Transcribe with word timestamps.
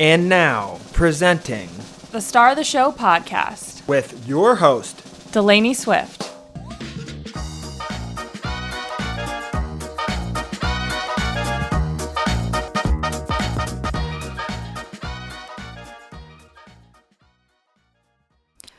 And 0.00 0.28
now, 0.28 0.80
presenting 0.92 1.68
the 2.10 2.20
Star 2.20 2.50
of 2.50 2.56
the 2.56 2.64
Show 2.64 2.90
podcast 2.90 3.86
with 3.86 4.26
your 4.26 4.56
host, 4.56 5.30
Delaney 5.30 5.72
Swift. 5.72 6.32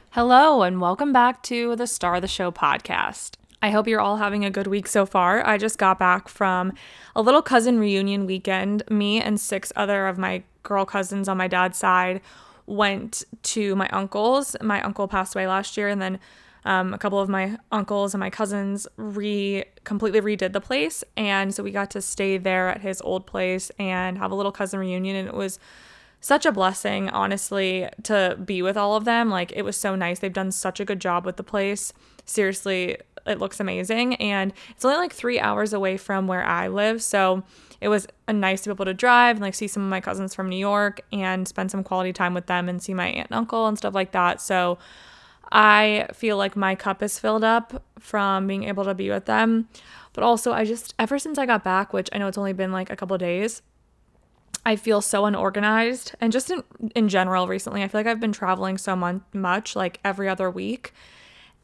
Hello, 0.09 0.63
and 0.63 0.81
welcome 0.81 1.13
back 1.13 1.41
to 1.43 1.77
the 1.77 1.87
Star 1.87 2.15
of 2.15 2.23
the 2.23 2.27
Show 2.27 2.51
podcast. 2.51 3.35
I 3.61 3.69
hope 3.69 3.87
you're 3.87 4.01
all 4.01 4.17
having 4.17 4.43
a 4.43 4.51
good 4.51 4.67
week 4.67 4.85
so 4.85 5.05
far. 5.05 5.47
I 5.47 5.57
just 5.57 5.77
got 5.77 5.97
back 5.97 6.27
from 6.27 6.73
a 7.15 7.21
little 7.21 7.41
cousin 7.41 7.79
reunion 7.79 8.25
weekend. 8.25 8.83
Me 8.89 9.21
and 9.21 9.39
six 9.39 9.71
other 9.77 10.07
of 10.07 10.17
my 10.17 10.43
girl 10.65 10.83
cousins 10.85 11.29
on 11.29 11.37
my 11.37 11.47
dad's 11.47 11.77
side 11.77 12.19
went 12.65 13.23
to 13.43 13.75
my 13.75 13.87
uncle's. 13.89 14.55
My 14.61 14.81
uncle 14.81 15.07
passed 15.07 15.35
away 15.35 15.47
last 15.47 15.77
year, 15.77 15.87
and 15.87 16.01
then 16.01 16.19
um, 16.65 16.93
a 16.93 16.97
couple 16.97 17.19
of 17.19 17.29
my 17.29 17.57
uncles 17.71 18.13
and 18.13 18.19
my 18.19 18.29
cousins 18.29 18.87
re 18.97 19.63
completely 19.83 20.19
redid 20.19 20.51
the 20.51 20.61
place, 20.61 21.03
and 21.15 21.53
so 21.53 21.63
we 21.63 21.71
got 21.71 21.91
to 21.91 22.01
stay 22.01 22.37
there 22.37 22.69
at 22.69 22.81
his 22.81 23.01
old 23.01 23.25
place 23.25 23.71
and 23.79 24.17
have 24.17 24.31
a 24.31 24.35
little 24.35 24.51
cousin 24.51 24.79
reunion, 24.79 25.15
and 25.15 25.27
it 25.27 25.35
was 25.35 25.59
such 26.19 26.45
a 26.45 26.51
blessing, 26.51 27.07
honestly, 27.09 27.87
to 28.01 28.35
be 28.43 28.63
with 28.63 28.75
all 28.75 28.95
of 28.95 29.05
them. 29.05 29.29
Like 29.29 29.51
it 29.55 29.61
was 29.61 29.77
so 29.77 29.95
nice. 29.95 30.19
They've 30.19 30.33
done 30.33 30.51
such 30.51 30.79
a 30.79 30.85
good 30.85 30.99
job 30.99 31.23
with 31.23 31.37
the 31.37 31.43
place. 31.43 31.93
Seriously, 32.25 32.97
it 33.25 33.39
looks 33.39 33.59
amazing, 33.59 34.15
and 34.15 34.53
it's 34.69 34.85
only 34.85 34.97
like 34.97 35.13
three 35.13 35.39
hours 35.39 35.73
away 35.73 35.97
from 35.97 36.27
where 36.27 36.43
I 36.43 36.67
live, 36.67 37.01
so 37.01 37.43
it 37.81 37.89
was 37.89 38.07
nice 38.27 38.61
to 38.61 38.69
be 38.69 38.73
able 38.73 38.85
to 38.85 38.93
drive 38.93 39.35
and 39.35 39.43
like 39.43 39.55
see 39.55 39.67
some 39.67 39.83
of 39.83 39.89
my 39.89 40.01
cousins 40.01 40.33
from 40.33 40.49
New 40.49 40.57
York 40.57 41.01
and 41.11 41.47
spend 41.47 41.71
some 41.71 41.83
quality 41.83 42.13
time 42.13 42.33
with 42.33 42.45
them 42.45 42.69
and 42.69 42.81
see 42.81 42.93
my 42.93 43.07
aunt 43.07 43.29
and 43.29 43.37
uncle 43.37 43.67
and 43.67 43.77
stuff 43.77 43.93
like 43.93 44.11
that. 44.11 44.41
So 44.41 44.77
I 45.51 46.07
feel 46.13 46.37
like 46.37 46.55
my 46.55 46.75
cup 46.75 47.03
is 47.03 47.19
filled 47.19 47.43
up 47.43 47.83
from 47.99 48.47
being 48.47 48.63
able 48.63 48.85
to 48.85 48.95
be 48.95 49.09
with 49.09 49.25
them. 49.25 49.67
But 50.13 50.23
also, 50.23 50.53
I 50.53 50.63
just, 50.63 50.95
ever 50.97 51.19
since 51.19 51.37
I 51.37 51.45
got 51.45 51.63
back, 51.63 51.91
which 51.91 52.09
I 52.13 52.17
know 52.17 52.27
it's 52.27 52.37
only 52.37 52.53
been 52.53 52.71
like 52.71 52.89
a 52.89 52.95
couple 52.95 53.17
days, 53.17 53.61
I 54.65 54.77
feel 54.77 55.01
so 55.01 55.25
unorganized. 55.25 56.15
And 56.21 56.31
just 56.31 56.49
in, 56.49 56.63
in 56.95 57.09
general, 57.09 57.47
recently, 57.47 57.83
I 57.83 57.89
feel 57.89 57.99
like 57.99 58.07
I've 58.07 58.21
been 58.21 58.31
traveling 58.31 58.77
so 58.77 58.95
much, 59.33 59.75
like 59.75 59.99
every 60.03 60.29
other 60.29 60.49
week. 60.49 60.93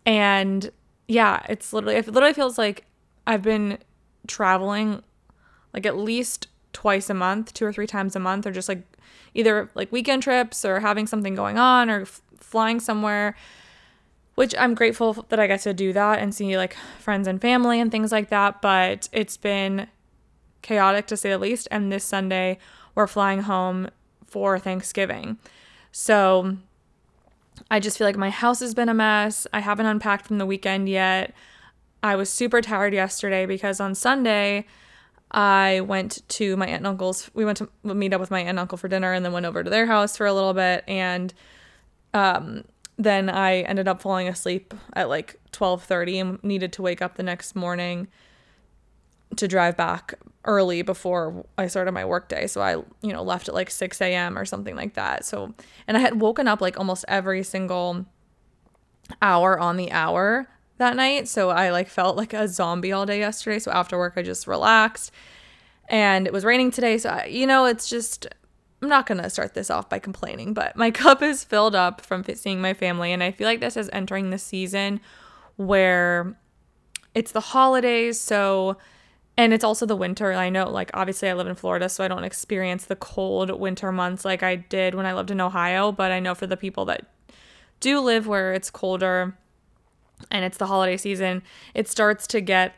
And 0.05 0.69
yeah, 1.11 1.45
it's 1.49 1.73
literally, 1.73 1.97
it 1.97 2.07
literally 2.07 2.33
feels 2.33 2.57
like 2.57 2.85
I've 3.27 3.41
been 3.41 3.79
traveling 4.27 5.03
like 5.73 5.85
at 5.85 5.97
least 5.97 6.47
twice 6.71 7.09
a 7.09 7.13
month, 7.13 7.53
two 7.53 7.65
or 7.65 7.73
three 7.73 7.85
times 7.85 8.15
a 8.15 8.19
month, 8.19 8.47
or 8.47 8.51
just 8.51 8.69
like 8.69 8.83
either 9.33 9.69
like 9.75 9.91
weekend 9.91 10.23
trips 10.23 10.63
or 10.63 10.79
having 10.79 11.05
something 11.05 11.35
going 11.35 11.57
on 11.57 11.89
or 11.89 12.03
f- 12.03 12.21
flying 12.37 12.79
somewhere. 12.79 13.35
Which 14.35 14.55
I'm 14.57 14.73
grateful 14.73 15.25
that 15.27 15.37
I 15.37 15.47
get 15.47 15.59
to 15.63 15.73
do 15.73 15.91
that 15.91 16.19
and 16.19 16.33
see 16.33 16.55
like 16.55 16.77
friends 16.97 17.27
and 17.27 17.41
family 17.41 17.81
and 17.81 17.91
things 17.91 18.13
like 18.13 18.29
that. 18.29 18.61
But 18.61 19.09
it's 19.11 19.35
been 19.35 19.87
chaotic 20.61 21.07
to 21.07 21.17
say 21.17 21.31
the 21.31 21.37
least. 21.37 21.67
And 21.69 21.91
this 21.91 22.05
Sunday, 22.05 22.57
we're 22.95 23.07
flying 23.07 23.41
home 23.41 23.89
for 24.25 24.57
Thanksgiving. 24.57 25.37
So 25.91 26.55
I 27.69 27.79
just 27.79 27.97
feel 27.97 28.07
like 28.07 28.17
my 28.17 28.29
house 28.29 28.59
has 28.59 28.73
been 28.73 28.89
a 28.89 28.93
mess. 28.93 29.45
I 29.53 29.59
haven't 29.59 29.85
unpacked 29.85 30.25
from 30.25 30.37
the 30.37 30.45
weekend 30.45 30.89
yet. 30.89 31.33
I 32.03 32.15
was 32.15 32.29
super 32.29 32.61
tired 32.61 32.93
yesterday 32.93 33.45
because 33.45 33.79
on 33.79 33.93
Sunday, 33.93 34.65
I 35.31 35.81
went 35.81 36.27
to 36.29 36.57
my 36.57 36.65
aunt 36.65 36.77
and 36.77 36.87
uncle's. 36.87 37.29
We 37.33 37.45
went 37.45 37.57
to 37.59 37.69
meet 37.83 38.13
up 38.13 38.19
with 38.19 38.31
my 38.31 38.39
aunt 38.39 38.49
and 38.49 38.59
uncle 38.59 38.77
for 38.77 38.87
dinner 38.87 39.13
and 39.13 39.23
then 39.23 39.31
went 39.31 39.45
over 39.45 39.63
to 39.63 39.69
their 39.69 39.85
house 39.85 40.17
for 40.17 40.25
a 40.25 40.33
little 40.33 40.53
bit. 40.53 40.83
And 40.87 41.33
um, 42.13 42.65
then 42.97 43.29
I 43.29 43.61
ended 43.61 43.87
up 43.87 44.01
falling 44.01 44.27
asleep 44.27 44.73
at 44.93 45.09
like 45.09 45.39
12:30 45.51 46.21
and 46.21 46.43
needed 46.43 46.73
to 46.73 46.81
wake 46.81 47.01
up 47.01 47.15
the 47.15 47.23
next 47.23 47.55
morning 47.55 48.07
to 49.37 49.47
drive 49.47 49.77
back 49.77 50.15
early 50.45 50.81
before 50.81 51.45
I 51.57 51.67
started 51.67 51.91
my 51.91 52.05
workday. 52.05 52.47
So 52.47 52.61
I, 52.61 52.73
you 53.01 53.13
know, 53.13 53.23
left 53.23 53.47
at 53.47 53.53
like 53.53 53.69
6 53.69 54.01
a.m. 54.01 54.37
or 54.37 54.45
something 54.45 54.75
like 54.75 54.95
that. 54.95 55.25
So, 55.25 55.53
and 55.87 55.97
I 55.97 55.99
had 55.99 56.19
woken 56.19 56.47
up 56.47 56.61
like 56.61 56.77
almost 56.77 57.05
every 57.07 57.43
single 57.43 58.05
hour 59.21 59.59
on 59.59 59.77
the 59.77 59.91
hour 59.91 60.47
that 60.77 60.95
night. 60.95 61.27
So 61.27 61.49
I 61.49 61.69
like 61.69 61.87
felt 61.87 62.17
like 62.17 62.33
a 62.33 62.47
zombie 62.47 62.91
all 62.91 63.05
day 63.05 63.19
yesterday. 63.19 63.59
So 63.59 63.71
after 63.71 63.97
work, 63.97 64.13
I 64.15 64.23
just 64.23 64.47
relaxed. 64.47 65.11
And 65.87 66.25
it 66.25 66.33
was 66.33 66.45
raining 66.45 66.71
today. 66.71 66.97
So, 66.97 67.09
I, 67.09 67.25
you 67.25 67.45
know, 67.45 67.65
it's 67.65 67.89
just, 67.89 68.25
I'm 68.81 68.89
not 68.89 69.05
going 69.05 69.21
to 69.21 69.29
start 69.29 69.53
this 69.53 69.69
off 69.69 69.89
by 69.89 69.99
complaining, 69.99 70.53
but 70.53 70.75
my 70.75 70.89
cup 70.91 71.21
is 71.21 71.43
filled 71.43 71.75
up 71.75 72.01
from 72.01 72.23
seeing 72.23 72.61
my 72.61 72.73
family. 72.73 73.11
And 73.11 73.21
I 73.21 73.31
feel 73.31 73.47
like 73.47 73.59
this 73.59 73.77
is 73.77 73.89
entering 73.93 74.31
the 74.31 74.39
season 74.39 75.01
where 75.57 76.35
it's 77.13 77.31
the 77.31 77.41
holidays. 77.41 78.19
So, 78.19 78.77
and 79.41 79.53
it's 79.53 79.63
also 79.63 79.87
the 79.87 79.95
winter. 79.95 80.33
I 80.33 80.49
know, 80.49 80.69
like, 80.69 80.91
obviously, 80.93 81.27
I 81.27 81.33
live 81.33 81.47
in 81.47 81.55
Florida, 81.55 81.89
so 81.89 82.03
I 82.03 82.07
don't 82.07 82.23
experience 82.23 82.85
the 82.85 82.95
cold 82.95 83.49
winter 83.59 83.91
months 83.91 84.23
like 84.23 84.43
I 84.43 84.55
did 84.55 84.93
when 84.93 85.07
I 85.07 85.15
lived 85.15 85.31
in 85.31 85.41
Ohio. 85.41 85.91
But 85.91 86.11
I 86.11 86.19
know 86.19 86.35
for 86.35 86.45
the 86.45 86.55
people 86.55 86.85
that 86.85 87.07
do 87.79 87.99
live 87.99 88.27
where 88.27 88.53
it's 88.53 88.69
colder, 88.69 89.35
and 90.29 90.45
it's 90.45 90.59
the 90.59 90.67
holiday 90.67 90.95
season, 90.95 91.41
it 91.73 91.87
starts 91.87 92.27
to 92.27 92.39
get 92.39 92.75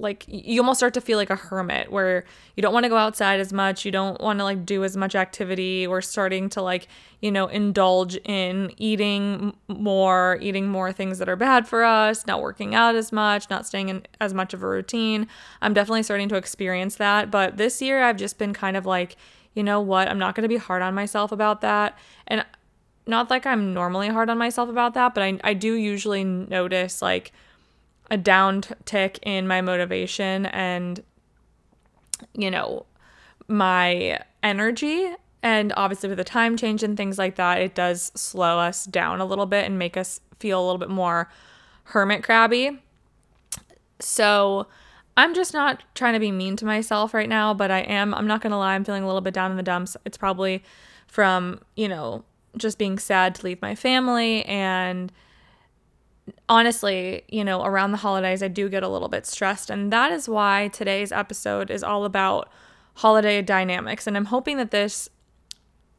like 0.00 0.24
you 0.26 0.60
almost 0.60 0.78
start 0.78 0.94
to 0.94 1.00
feel 1.00 1.18
like 1.18 1.30
a 1.30 1.36
hermit 1.36 1.92
where 1.92 2.24
you 2.56 2.62
don't 2.62 2.72
want 2.72 2.84
to 2.84 2.88
go 2.88 2.96
outside 2.96 3.40
as 3.40 3.52
much 3.52 3.84
you 3.84 3.90
don't 3.90 4.20
want 4.20 4.38
to 4.38 4.44
like 4.44 4.64
do 4.66 4.82
as 4.84 4.96
much 4.96 5.14
activity. 5.14 5.86
We're 5.86 6.00
starting 6.00 6.48
to 6.50 6.62
like 6.62 6.88
you 7.20 7.30
know 7.30 7.46
indulge 7.46 8.16
in 8.24 8.72
eating 8.76 9.54
more 9.68 10.38
eating 10.40 10.68
more 10.68 10.92
things 10.92 11.18
that 11.18 11.28
are 11.28 11.36
bad 11.36 11.68
for 11.68 11.84
us 11.84 12.26
not 12.26 12.40
working 12.40 12.74
out 12.74 12.94
as 12.94 13.12
much 13.12 13.48
not 13.50 13.66
staying 13.66 13.88
in 13.88 14.06
as 14.20 14.34
much 14.34 14.54
of 14.54 14.62
a 14.62 14.66
routine. 14.66 15.28
I'm 15.62 15.74
definitely 15.74 16.02
starting 16.02 16.28
to 16.30 16.36
experience 16.36 16.96
that 16.96 17.30
but 17.30 17.56
this 17.56 17.80
year 17.82 18.02
i've 18.02 18.16
just 18.16 18.38
been 18.38 18.52
kind 18.52 18.76
of 18.76 18.86
like 18.86 19.16
you 19.54 19.62
know 19.62 19.80
what 19.80 20.08
i'm 20.08 20.18
not 20.18 20.34
going 20.34 20.42
to 20.42 20.48
be 20.48 20.56
hard 20.56 20.82
on 20.82 20.94
myself 20.94 21.32
about 21.32 21.60
that. 21.60 21.98
And 22.26 22.44
not 23.06 23.28
like 23.28 23.44
I'm 23.44 23.74
normally 23.74 24.08
hard 24.08 24.30
on 24.30 24.38
myself 24.38 24.70
about 24.70 24.94
that, 24.94 25.14
but 25.14 25.22
I, 25.22 25.38
I 25.44 25.52
do 25.52 25.74
usually 25.74 26.24
notice 26.24 27.02
like 27.02 27.32
a 28.10 28.18
downtick 28.18 29.18
in 29.22 29.46
my 29.46 29.60
motivation 29.60 30.46
and, 30.46 31.02
you 32.34 32.50
know, 32.50 32.86
my 33.48 34.18
energy. 34.42 35.14
And 35.42 35.72
obviously, 35.76 36.08
with 36.08 36.18
the 36.18 36.24
time 36.24 36.56
change 36.56 36.82
and 36.82 36.96
things 36.96 37.18
like 37.18 37.36
that, 37.36 37.60
it 37.60 37.74
does 37.74 38.12
slow 38.14 38.58
us 38.58 38.84
down 38.84 39.20
a 39.20 39.24
little 39.24 39.46
bit 39.46 39.64
and 39.64 39.78
make 39.78 39.96
us 39.96 40.20
feel 40.38 40.60
a 40.60 40.64
little 40.64 40.78
bit 40.78 40.90
more 40.90 41.30
hermit 41.84 42.22
crabby. 42.22 42.82
So, 44.00 44.66
I'm 45.16 45.34
just 45.34 45.52
not 45.52 45.82
trying 45.94 46.14
to 46.14 46.20
be 46.20 46.30
mean 46.30 46.56
to 46.56 46.64
myself 46.64 47.12
right 47.12 47.28
now, 47.28 47.52
but 47.52 47.70
I 47.70 47.80
am, 47.80 48.14
I'm 48.14 48.26
not 48.26 48.40
to 48.52 48.56
lie, 48.56 48.74
I'm 48.74 48.84
feeling 48.84 49.02
a 49.02 49.06
little 49.06 49.20
bit 49.20 49.34
down 49.34 49.50
in 49.50 49.56
the 49.56 49.62
dumps. 49.62 49.96
It's 50.04 50.16
probably 50.16 50.62
from, 51.06 51.60
you 51.76 51.88
know, 51.88 52.24
just 52.56 52.78
being 52.78 52.98
sad 52.98 53.34
to 53.34 53.44
leave 53.44 53.60
my 53.60 53.74
family 53.74 54.44
and 54.44 55.12
honestly, 56.48 57.22
you 57.28 57.44
know, 57.44 57.64
around 57.64 57.92
the 57.92 57.98
holidays 57.98 58.42
I 58.42 58.48
do 58.48 58.68
get 58.68 58.82
a 58.82 58.88
little 58.88 59.08
bit 59.08 59.26
stressed 59.26 59.70
and 59.70 59.92
that 59.92 60.12
is 60.12 60.28
why 60.28 60.68
today's 60.72 61.12
episode 61.12 61.70
is 61.70 61.82
all 61.82 62.04
about 62.04 62.50
holiday 62.94 63.40
dynamics 63.42 64.06
and 64.06 64.16
I'm 64.16 64.26
hoping 64.26 64.56
that 64.58 64.70
this 64.70 65.08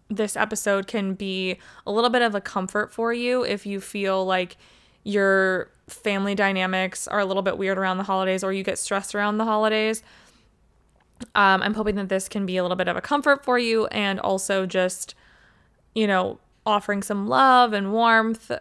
this 0.10 0.36
episode 0.36 0.88
can 0.88 1.14
be 1.14 1.58
a 1.88 1.92
little 1.92 2.10
bit 2.10 2.22
of 2.22 2.36
a 2.36 2.42
comfort 2.42 2.94
for 2.94 3.14
you 3.14 3.44
if 3.44 3.66
you 3.66 3.80
feel 3.80 4.26
like 4.26 4.58
your 5.04 5.72
family 5.88 6.36
dynamics 6.36 7.08
are 7.08 7.20
a 7.20 7.26
little 7.26 7.42
bit 7.42 7.58
weird 7.58 7.78
around 7.78 7.98
the 7.98 8.04
holidays 8.04 8.44
or 8.44 8.52
you 8.52 8.62
get 8.62 8.78
stressed 8.78 9.16
around 9.16 9.38
the 9.38 9.46
holidays. 9.46 10.04
Um, 11.34 11.62
I'm 11.64 11.76
hoping 11.76 11.96
that 11.96 12.10
this 12.10 12.28
can 12.28 12.46
be 12.46 12.58
a 12.58 12.62
little 12.62 12.76
bit 12.76 12.90
of 12.90 12.98
a 12.98 13.02
comfort 13.02 13.46
for 13.46 13.58
you 13.58 13.88
and 13.88 14.20
also 14.20 14.66
just 14.66 15.16
you 15.94 16.08
know, 16.08 16.40
offering 16.66 17.04
some 17.04 17.28
love 17.28 17.74
and 17.74 17.92
warmth 17.92 18.52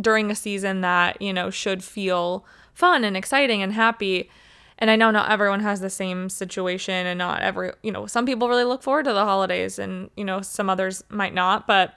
during 0.00 0.30
a 0.30 0.34
season 0.34 0.80
that, 0.80 1.20
you 1.20 1.32
know, 1.32 1.50
should 1.50 1.82
feel 1.84 2.44
fun 2.74 3.04
and 3.04 3.16
exciting 3.16 3.62
and 3.62 3.72
happy. 3.72 4.30
And 4.78 4.90
I 4.90 4.96
know 4.96 5.10
not 5.10 5.30
everyone 5.30 5.60
has 5.60 5.80
the 5.80 5.90
same 5.90 6.28
situation 6.28 7.06
and 7.06 7.18
not 7.18 7.40
every, 7.40 7.72
you 7.82 7.90
know, 7.90 8.06
some 8.06 8.26
people 8.26 8.48
really 8.48 8.64
look 8.64 8.82
forward 8.82 9.06
to 9.06 9.12
the 9.12 9.24
holidays 9.24 9.78
and, 9.78 10.10
you 10.16 10.24
know, 10.24 10.42
some 10.42 10.68
others 10.68 11.02
might 11.08 11.32
not, 11.34 11.66
but 11.66 11.94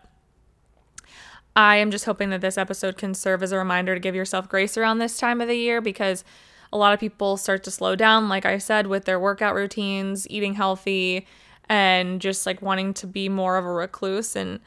I 1.56 1.78
am 1.78 1.92
just 1.92 2.06
hoping 2.06 2.30
that 2.30 2.42
this 2.42 2.58
episode 2.58 2.98
can 2.98 3.14
serve 3.14 3.44
as 3.44 3.52
a 3.52 3.58
reminder 3.58 3.94
to 3.94 4.00
give 4.00 4.16
yourself 4.16 4.48
grace 4.48 4.78
around 4.78 5.00
this 5.00 5.18
time 5.18 5.42
of 5.42 5.48
the 5.50 5.58
year 5.58 5.82
because 5.82 6.24
a 6.72 6.78
lot 6.78 6.94
of 6.94 7.00
people 7.00 7.36
start 7.36 7.64
to 7.64 7.72
slow 7.72 7.96
down, 7.96 8.30
like 8.30 8.46
I 8.46 8.60
said, 8.60 8.88
with 8.88 9.06
their 9.06 9.20
workout 9.20 9.56
routines, 9.56 10.30
eating 10.30 10.54
healthy, 10.54 11.28
and 11.68 12.22
just 12.22 12.46
like 12.46 12.62
wanting 12.62 12.94
to 12.96 13.08
be 13.08 13.28
more 13.28 13.58
of 13.58 13.66
a 13.66 13.72
recluse 13.72 14.36
and 14.36 14.60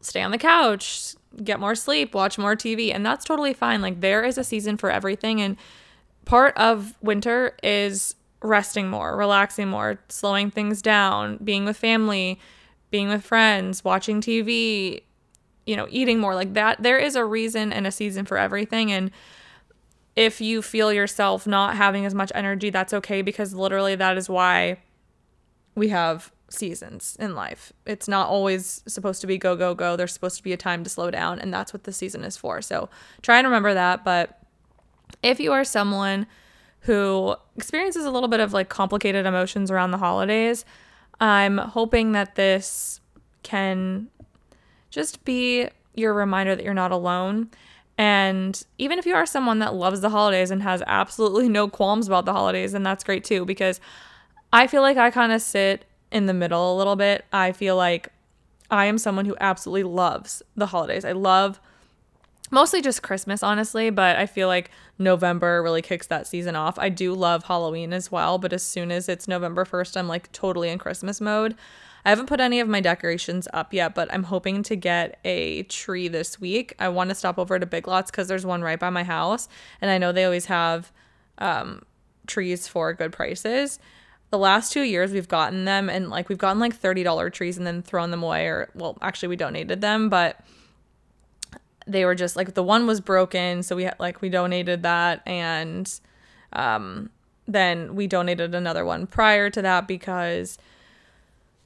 stay 0.00 0.22
on 0.22 0.30
the 0.30 0.38
couch, 0.38 1.14
get 1.42 1.60
more 1.60 1.74
sleep, 1.74 2.14
watch 2.14 2.38
more 2.38 2.56
TV. 2.56 2.94
And 2.94 3.04
that's 3.04 3.24
totally 3.24 3.52
fine. 3.52 3.80
Like 3.82 4.00
there 4.00 4.24
is 4.24 4.38
a 4.38 4.44
season 4.44 4.76
for 4.76 4.90
everything. 4.90 5.40
And 5.40 5.56
part 6.24 6.56
of 6.56 6.94
winter 7.00 7.56
is 7.62 8.14
resting 8.42 8.88
more, 8.88 9.16
relaxing 9.16 9.68
more, 9.68 10.00
slowing 10.08 10.50
things 10.50 10.82
down, 10.82 11.38
being 11.38 11.64
with 11.64 11.76
family, 11.76 12.40
being 12.90 13.08
with 13.08 13.24
friends, 13.24 13.84
watching 13.84 14.20
TV, 14.20 15.02
you 15.66 15.76
know, 15.76 15.86
eating 15.90 16.18
more 16.18 16.34
like 16.34 16.54
that. 16.54 16.82
There 16.82 16.98
is 16.98 17.16
a 17.16 17.24
reason 17.24 17.72
and 17.72 17.86
a 17.86 17.92
season 17.92 18.24
for 18.24 18.36
everything. 18.36 18.90
And 18.90 19.10
if 20.16 20.40
you 20.40 20.62
feel 20.62 20.92
yourself 20.92 21.46
not 21.46 21.76
having 21.76 22.04
as 22.04 22.14
much 22.14 22.32
energy, 22.34 22.70
that's 22.70 22.92
okay 22.92 23.22
because 23.22 23.54
literally 23.54 23.94
that 23.94 24.16
is 24.16 24.28
why 24.28 24.78
we 25.74 25.88
have 25.88 26.32
seasons 26.50 27.16
in 27.18 27.34
life. 27.34 27.72
It's 27.86 28.08
not 28.08 28.28
always 28.28 28.82
supposed 28.86 29.20
to 29.22 29.26
be 29.26 29.38
go, 29.38 29.56
go, 29.56 29.74
go. 29.74 29.96
There's 29.96 30.12
supposed 30.12 30.36
to 30.36 30.42
be 30.42 30.52
a 30.52 30.56
time 30.56 30.84
to 30.84 30.90
slow 30.90 31.10
down, 31.10 31.38
and 31.38 31.54
that's 31.54 31.72
what 31.72 31.84
the 31.84 31.92
season 31.92 32.24
is 32.24 32.36
for. 32.36 32.60
So 32.60 32.90
try 33.22 33.38
and 33.38 33.46
remember 33.46 33.72
that. 33.72 34.04
But 34.04 34.38
if 35.22 35.40
you 35.40 35.52
are 35.52 35.64
someone 35.64 36.26
who 36.80 37.36
experiences 37.56 38.04
a 38.04 38.10
little 38.10 38.28
bit 38.28 38.40
of 38.40 38.52
like 38.52 38.68
complicated 38.68 39.26
emotions 39.26 39.70
around 39.70 39.92
the 39.92 39.98
holidays, 39.98 40.64
I'm 41.20 41.58
hoping 41.58 42.12
that 42.12 42.34
this 42.34 43.00
can 43.42 44.08
just 44.90 45.24
be 45.24 45.68
your 45.94 46.14
reminder 46.14 46.56
that 46.56 46.64
you're 46.64 46.74
not 46.74 46.92
alone. 46.92 47.50
And 47.98 48.62
even 48.78 48.98
if 48.98 49.04
you 49.04 49.14
are 49.14 49.26
someone 49.26 49.58
that 49.58 49.74
loves 49.74 50.00
the 50.00 50.08
holidays 50.08 50.50
and 50.50 50.62
has 50.62 50.82
absolutely 50.86 51.48
no 51.48 51.68
qualms 51.68 52.06
about 52.06 52.24
the 52.24 52.32
holidays, 52.32 52.72
then 52.72 52.82
that's 52.82 53.04
great 53.04 53.24
too, 53.24 53.44
because 53.44 53.78
I 54.52 54.66
feel 54.66 54.80
like 54.80 54.96
I 54.96 55.10
kind 55.10 55.32
of 55.32 55.42
sit 55.42 55.84
in 56.10 56.26
the 56.26 56.34
middle 56.34 56.74
a 56.74 56.76
little 56.76 56.96
bit. 56.96 57.24
I 57.32 57.52
feel 57.52 57.76
like 57.76 58.12
I 58.70 58.86
am 58.86 58.98
someone 58.98 59.26
who 59.26 59.36
absolutely 59.40 59.84
loves 59.84 60.42
the 60.56 60.66
holidays. 60.66 61.04
I 61.04 61.12
love 61.12 61.60
mostly 62.50 62.82
just 62.82 63.02
Christmas, 63.02 63.42
honestly, 63.42 63.90
but 63.90 64.16
I 64.16 64.26
feel 64.26 64.48
like 64.48 64.70
November 64.98 65.62
really 65.62 65.82
kicks 65.82 66.06
that 66.08 66.26
season 66.26 66.56
off. 66.56 66.78
I 66.78 66.88
do 66.88 67.14
love 67.14 67.44
Halloween 67.44 67.92
as 67.92 68.10
well, 68.12 68.38
but 68.38 68.52
as 68.52 68.62
soon 68.62 68.90
as 68.90 69.08
it's 69.08 69.28
November 69.28 69.64
1st, 69.64 69.96
I'm 69.96 70.08
like 70.08 70.30
totally 70.32 70.68
in 70.68 70.78
Christmas 70.78 71.20
mode. 71.20 71.56
I 72.04 72.10
haven't 72.10 72.26
put 72.26 72.40
any 72.40 72.60
of 72.60 72.68
my 72.68 72.80
decorations 72.80 73.46
up 73.52 73.74
yet, 73.74 73.94
but 73.94 74.12
I'm 74.12 74.24
hoping 74.24 74.62
to 74.64 74.76
get 74.76 75.18
a 75.24 75.64
tree 75.64 76.08
this 76.08 76.40
week. 76.40 76.74
I 76.78 76.88
want 76.88 77.10
to 77.10 77.14
stop 77.14 77.38
over 77.38 77.58
to 77.58 77.66
Big 77.66 77.86
Lots 77.86 78.10
because 78.10 78.26
there's 78.26 78.46
one 78.46 78.62
right 78.62 78.80
by 78.80 78.90
my 78.90 79.04
house, 79.04 79.48
and 79.80 79.90
I 79.90 79.98
know 79.98 80.10
they 80.10 80.24
always 80.24 80.46
have 80.46 80.92
um, 81.38 81.82
trees 82.26 82.66
for 82.66 82.94
good 82.94 83.12
prices. 83.12 83.78
The 84.30 84.38
last 84.38 84.72
two 84.72 84.82
years 84.82 85.12
we've 85.12 85.28
gotten 85.28 85.64
them, 85.64 85.88
and 85.90 86.08
like 86.08 86.28
we've 86.28 86.38
gotten 86.38 86.60
like 86.60 86.80
$30 86.80 87.32
trees 87.32 87.58
and 87.58 87.66
then 87.66 87.82
thrown 87.82 88.10
them 88.10 88.22
away, 88.22 88.46
or 88.46 88.70
well, 88.74 88.96
actually, 89.02 89.28
we 89.28 89.36
donated 89.36 89.80
them, 89.80 90.08
but 90.08 90.40
they 91.86 92.04
were 92.04 92.14
just 92.14 92.36
like 92.36 92.54
the 92.54 92.62
one 92.62 92.86
was 92.86 93.00
broken 93.00 93.62
so 93.62 93.74
we 93.74 93.84
had 93.84 93.96
like 93.98 94.20
we 94.20 94.28
donated 94.28 94.82
that 94.82 95.26
and 95.26 95.98
um 96.52 97.10
then 97.48 97.96
we 97.96 98.06
donated 98.06 98.54
another 98.54 98.84
one 98.84 99.06
prior 99.06 99.50
to 99.50 99.60
that 99.60 99.88
because 99.88 100.56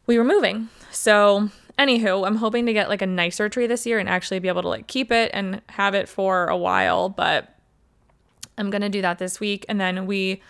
we 0.06 0.16
were 0.16 0.24
moving. 0.24 0.68
So 0.90 1.50
anywho 1.78 2.24
i'm 2.24 2.36
hoping 2.36 2.66
to 2.66 2.72
get 2.72 2.88
like 2.88 3.02
a 3.02 3.06
nicer 3.06 3.48
tree 3.48 3.66
this 3.66 3.84
year 3.84 3.98
and 3.98 4.08
actually 4.08 4.38
be 4.38 4.46
able 4.46 4.62
to 4.62 4.68
like 4.68 4.86
keep 4.86 5.10
it 5.10 5.28
and 5.34 5.60
have 5.70 5.92
it 5.92 6.08
for 6.08 6.46
a 6.46 6.56
while 6.56 7.08
but 7.08 7.56
i'm 8.56 8.70
gonna 8.70 8.88
do 8.88 9.02
that 9.02 9.18
this 9.18 9.40
week 9.40 9.66
and 9.68 9.80
then 9.80 10.06
we 10.06 10.40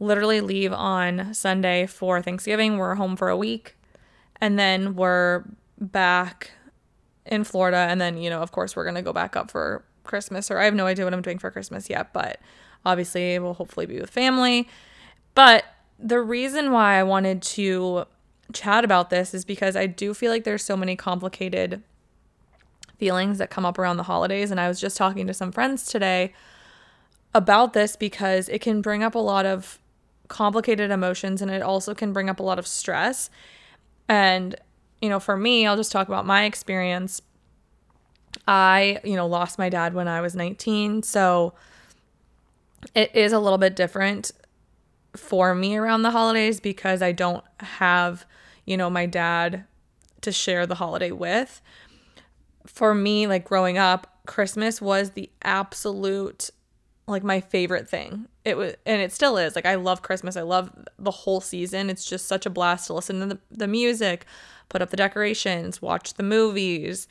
literally 0.00 0.40
leave 0.40 0.72
on 0.72 1.32
sunday 1.34 1.86
for 1.86 2.22
thanksgiving 2.22 2.78
we're 2.78 2.94
home 2.94 3.16
for 3.16 3.28
a 3.28 3.36
week 3.36 3.76
and 4.40 4.58
then 4.58 4.94
we're 4.94 5.44
back 5.80 6.52
in 7.28 7.44
Florida. 7.44 7.76
And 7.76 8.00
then, 8.00 8.18
you 8.18 8.30
know, 8.30 8.40
of 8.40 8.52
course, 8.52 8.74
we're 8.74 8.84
going 8.84 8.96
to 8.96 9.02
go 9.02 9.12
back 9.12 9.36
up 9.36 9.50
for 9.50 9.84
Christmas, 10.04 10.50
or 10.50 10.58
I 10.58 10.64
have 10.64 10.74
no 10.74 10.86
idea 10.86 11.04
what 11.04 11.14
I'm 11.14 11.22
doing 11.22 11.38
for 11.38 11.50
Christmas 11.50 11.90
yet, 11.90 12.12
but 12.12 12.40
obviously, 12.84 13.38
we'll 13.38 13.54
hopefully 13.54 13.86
be 13.86 14.00
with 14.00 14.10
family. 14.10 14.68
But 15.34 15.64
the 15.98 16.20
reason 16.20 16.72
why 16.72 16.98
I 16.98 17.02
wanted 17.02 17.42
to 17.42 18.04
chat 18.52 18.84
about 18.84 19.10
this 19.10 19.34
is 19.34 19.44
because 19.44 19.76
I 19.76 19.86
do 19.86 20.14
feel 20.14 20.32
like 20.32 20.44
there's 20.44 20.64
so 20.64 20.76
many 20.76 20.96
complicated 20.96 21.82
feelings 22.98 23.38
that 23.38 23.50
come 23.50 23.66
up 23.66 23.78
around 23.78 23.98
the 23.98 24.04
holidays. 24.04 24.50
And 24.50 24.58
I 24.58 24.68
was 24.68 24.80
just 24.80 24.96
talking 24.96 25.26
to 25.26 25.34
some 25.34 25.52
friends 25.52 25.86
today 25.86 26.32
about 27.34 27.74
this 27.74 27.94
because 27.94 28.48
it 28.48 28.60
can 28.60 28.80
bring 28.80 29.02
up 29.02 29.14
a 29.14 29.20
lot 29.20 29.44
of 29.44 29.78
complicated 30.28 30.90
emotions 30.90 31.42
and 31.42 31.50
it 31.50 31.62
also 31.62 31.94
can 31.94 32.12
bring 32.12 32.28
up 32.28 32.40
a 32.40 32.42
lot 32.42 32.58
of 32.58 32.66
stress. 32.66 33.30
And 34.08 34.54
you 35.00 35.08
know, 35.08 35.20
for 35.20 35.36
me, 35.36 35.66
I'll 35.66 35.76
just 35.76 35.92
talk 35.92 36.08
about 36.08 36.26
my 36.26 36.44
experience. 36.44 37.22
I, 38.46 38.98
you 39.04 39.16
know, 39.16 39.26
lost 39.26 39.58
my 39.58 39.68
dad 39.68 39.94
when 39.94 40.08
I 40.08 40.20
was 40.20 40.34
19. 40.34 41.02
So 41.02 41.54
it 42.94 43.14
is 43.14 43.32
a 43.32 43.38
little 43.38 43.58
bit 43.58 43.76
different 43.76 44.32
for 45.16 45.54
me 45.54 45.76
around 45.76 46.02
the 46.02 46.10
holidays 46.10 46.60
because 46.60 47.02
I 47.02 47.12
don't 47.12 47.44
have, 47.60 48.26
you 48.64 48.76
know, 48.76 48.90
my 48.90 49.06
dad 49.06 49.64
to 50.22 50.32
share 50.32 50.66
the 50.66 50.76
holiday 50.76 51.12
with. 51.12 51.60
For 52.66 52.94
me, 52.94 53.26
like 53.26 53.44
growing 53.44 53.78
up, 53.78 54.18
Christmas 54.26 54.80
was 54.80 55.12
the 55.12 55.30
absolute 55.42 56.50
like 57.08 57.24
my 57.24 57.40
favorite 57.40 57.88
thing. 57.88 58.26
It 58.44 58.56
was 58.56 58.74
and 58.86 59.00
it 59.00 59.12
still 59.12 59.36
is. 59.36 59.54
Like 59.54 59.66
I 59.66 59.76
love 59.76 60.02
Christmas. 60.02 60.36
I 60.36 60.42
love 60.42 60.70
the 60.98 61.10
whole 61.10 61.40
season. 61.40 61.90
It's 61.90 62.08
just 62.08 62.26
such 62.26 62.46
a 62.46 62.50
blast 62.50 62.86
to 62.88 62.94
listen 62.94 63.20
to 63.20 63.26
the, 63.26 63.38
the 63.50 63.68
music 63.68 64.26
put 64.68 64.82
up 64.82 64.90
the 64.90 64.96
decorations, 64.96 65.80
watch 65.80 66.14
the 66.14 66.22
movies, 66.22 67.08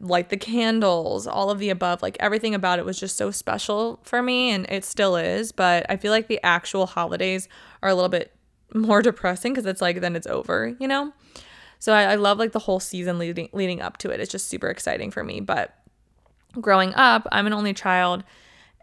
light 0.00 0.28
the 0.30 0.36
candles, 0.36 1.26
all 1.26 1.50
of 1.50 1.58
the 1.58 1.70
above. 1.70 2.02
Like 2.02 2.16
everything 2.20 2.54
about 2.54 2.78
it 2.78 2.84
was 2.84 2.98
just 2.98 3.16
so 3.16 3.30
special 3.30 4.00
for 4.02 4.22
me, 4.22 4.50
and 4.50 4.66
it 4.68 4.84
still 4.84 5.16
is. 5.16 5.52
But 5.52 5.86
I 5.88 5.96
feel 5.96 6.12
like 6.12 6.28
the 6.28 6.40
actual 6.42 6.86
holidays 6.86 7.48
are 7.82 7.88
a 7.88 7.94
little 7.94 8.08
bit 8.08 8.32
more 8.74 9.02
depressing 9.02 9.52
because 9.52 9.66
it's 9.66 9.80
like 9.82 10.00
then 10.00 10.16
it's 10.16 10.26
over, 10.26 10.74
you 10.78 10.88
know? 10.88 11.12
So 11.78 11.92
I, 11.92 12.12
I 12.12 12.14
love 12.14 12.38
like 12.38 12.52
the 12.52 12.60
whole 12.60 12.80
season 12.80 13.18
leading 13.18 13.48
leading 13.52 13.80
up 13.80 13.98
to 13.98 14.10
it. 14.10 14.20
It's 14.20 14.32
just 14.32 14.48
super 14.48 14.68
exciting 14.68 15.10
for 15.10 15.22
me. 15.22 15.40
But 15.40 15.76
growing 16.60 16.94
up, 16.94 17.26
I'm 17.32 17.46
an 17.46 17.52
only 17.52 17.74
child 17.74 18.24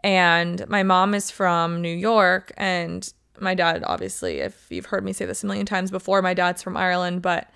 and 0.02 0.68
my 0.68 0.82
mom 0.82 1.14
is 1.14 1.30
from 1.30 1.80
New 1.80 1.94
York 1.94 2.52
and 2.56 3.12
my 3.40 3.54
dad, 3.54 3.82
obviously, 3.86 4.38
if 4.38 4.66
you've 4.70 4.86
heard 4.86 5.04
me 5.04 5.12
say 5.12 5.24
this 5.24 5.42
a 5.42 5.46
million 5.46 5.66
times 5.66 5.90
before, 5.90 6.22
my 6.22 6.34
dad's 6.34 6.62
from 6.62 6.76
Ireland, 6.76 7.22
but 7.22 7.50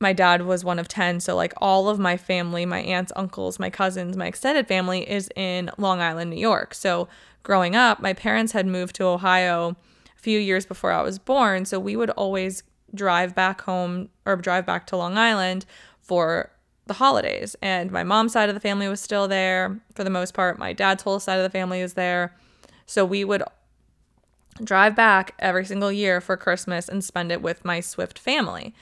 my 0.00 0.12
dad 0.12 0.42
was 0.42 0.64
one 0.64 0.78
of 0.78 0.88
10. 0.88 1.20
So, 1.20 1.36
like, 1.36 1.52
all 1.58 1.88
of 1.88 1.98
my 1.98 2.16
family, 2.16 2.66
my 2.66 2.80
aunts, 2.80 3.12
uncles, 3.16 3.58
my 3.58 3.70
cousins, 3.70 4.16
my 4.16 4.26
extended 4.26 4.66
family 4.66 5.08
is 5.08 5.30
in 5.36 5.70
Long 5.78 6.00
Island, 6.00 6.30
New 6.30 6.38
York. 6.38 6.74
So, 6.74 7.08
growing 7.42 7.76
up, 7.76 8.00
my 8.00 8.12
parents 8.12 8.52
had 8.52 8.66
moved 8.66 8.96
to 8.96 9.04
Ohio 9.04 9.76
a 10.16 10.20
few 10.20 10.38
years 10.38 10.66
before 10.66 10.92
I 10.92 11.02
was 11.02 11.18
born. 11.18 11.64
So, 11.64 11.78
we 11.78 11.96
would 11.96 12.10
always 12.10 12.62
drive 12.94 13.34
back 13.34 13.62
home 13.62 14.08
or 14.26 14.36
drive 14.36 14.66
back 14.66 14.86
to 14.88 14.96
Long 14.96 15.16
Island 15.16 15.66
for 16.00 16.50
the 16.90 16.94
holidays. 16.94 17.54
And 17.62 17.92
my 17.92 18.02
mom's 18.02 18.32
side 18.32 18.48
of 18.48 18.56
the 18.56 18.60
family 18.60 18.88
was 18.88 19.00
still 19.00 19.28
there 19.28 19.80
for 19.94 20.02
the 20.02 20.10
most 20.10 20.34
part. 20.34 20.58
My 20.58 20.72
dad's 20.72 21.04
whole 21.04 21.20
side 21.20 21.36
of 21.36 21.44
the 21.44 21.50
family 21.50 21.80
was 21.80 21.94
there. 21.94 22.34
So, 22.84 23.04
we 23.04 23.24
would 23.24 23.44
drive 24.64 24.96
back 24.96 25.34
every 25.38 25.64
single 25.64 25.92
year 25.92 26.20
for 26.20 26.36
Christmas 26.36 26.88
and 26.88 27.04
spend 27.04 27.30
it 27.30 27.40
with 27.40 27.64
my 27.64 27.78
Swift 27.78 28.18
family. 28.18 28.74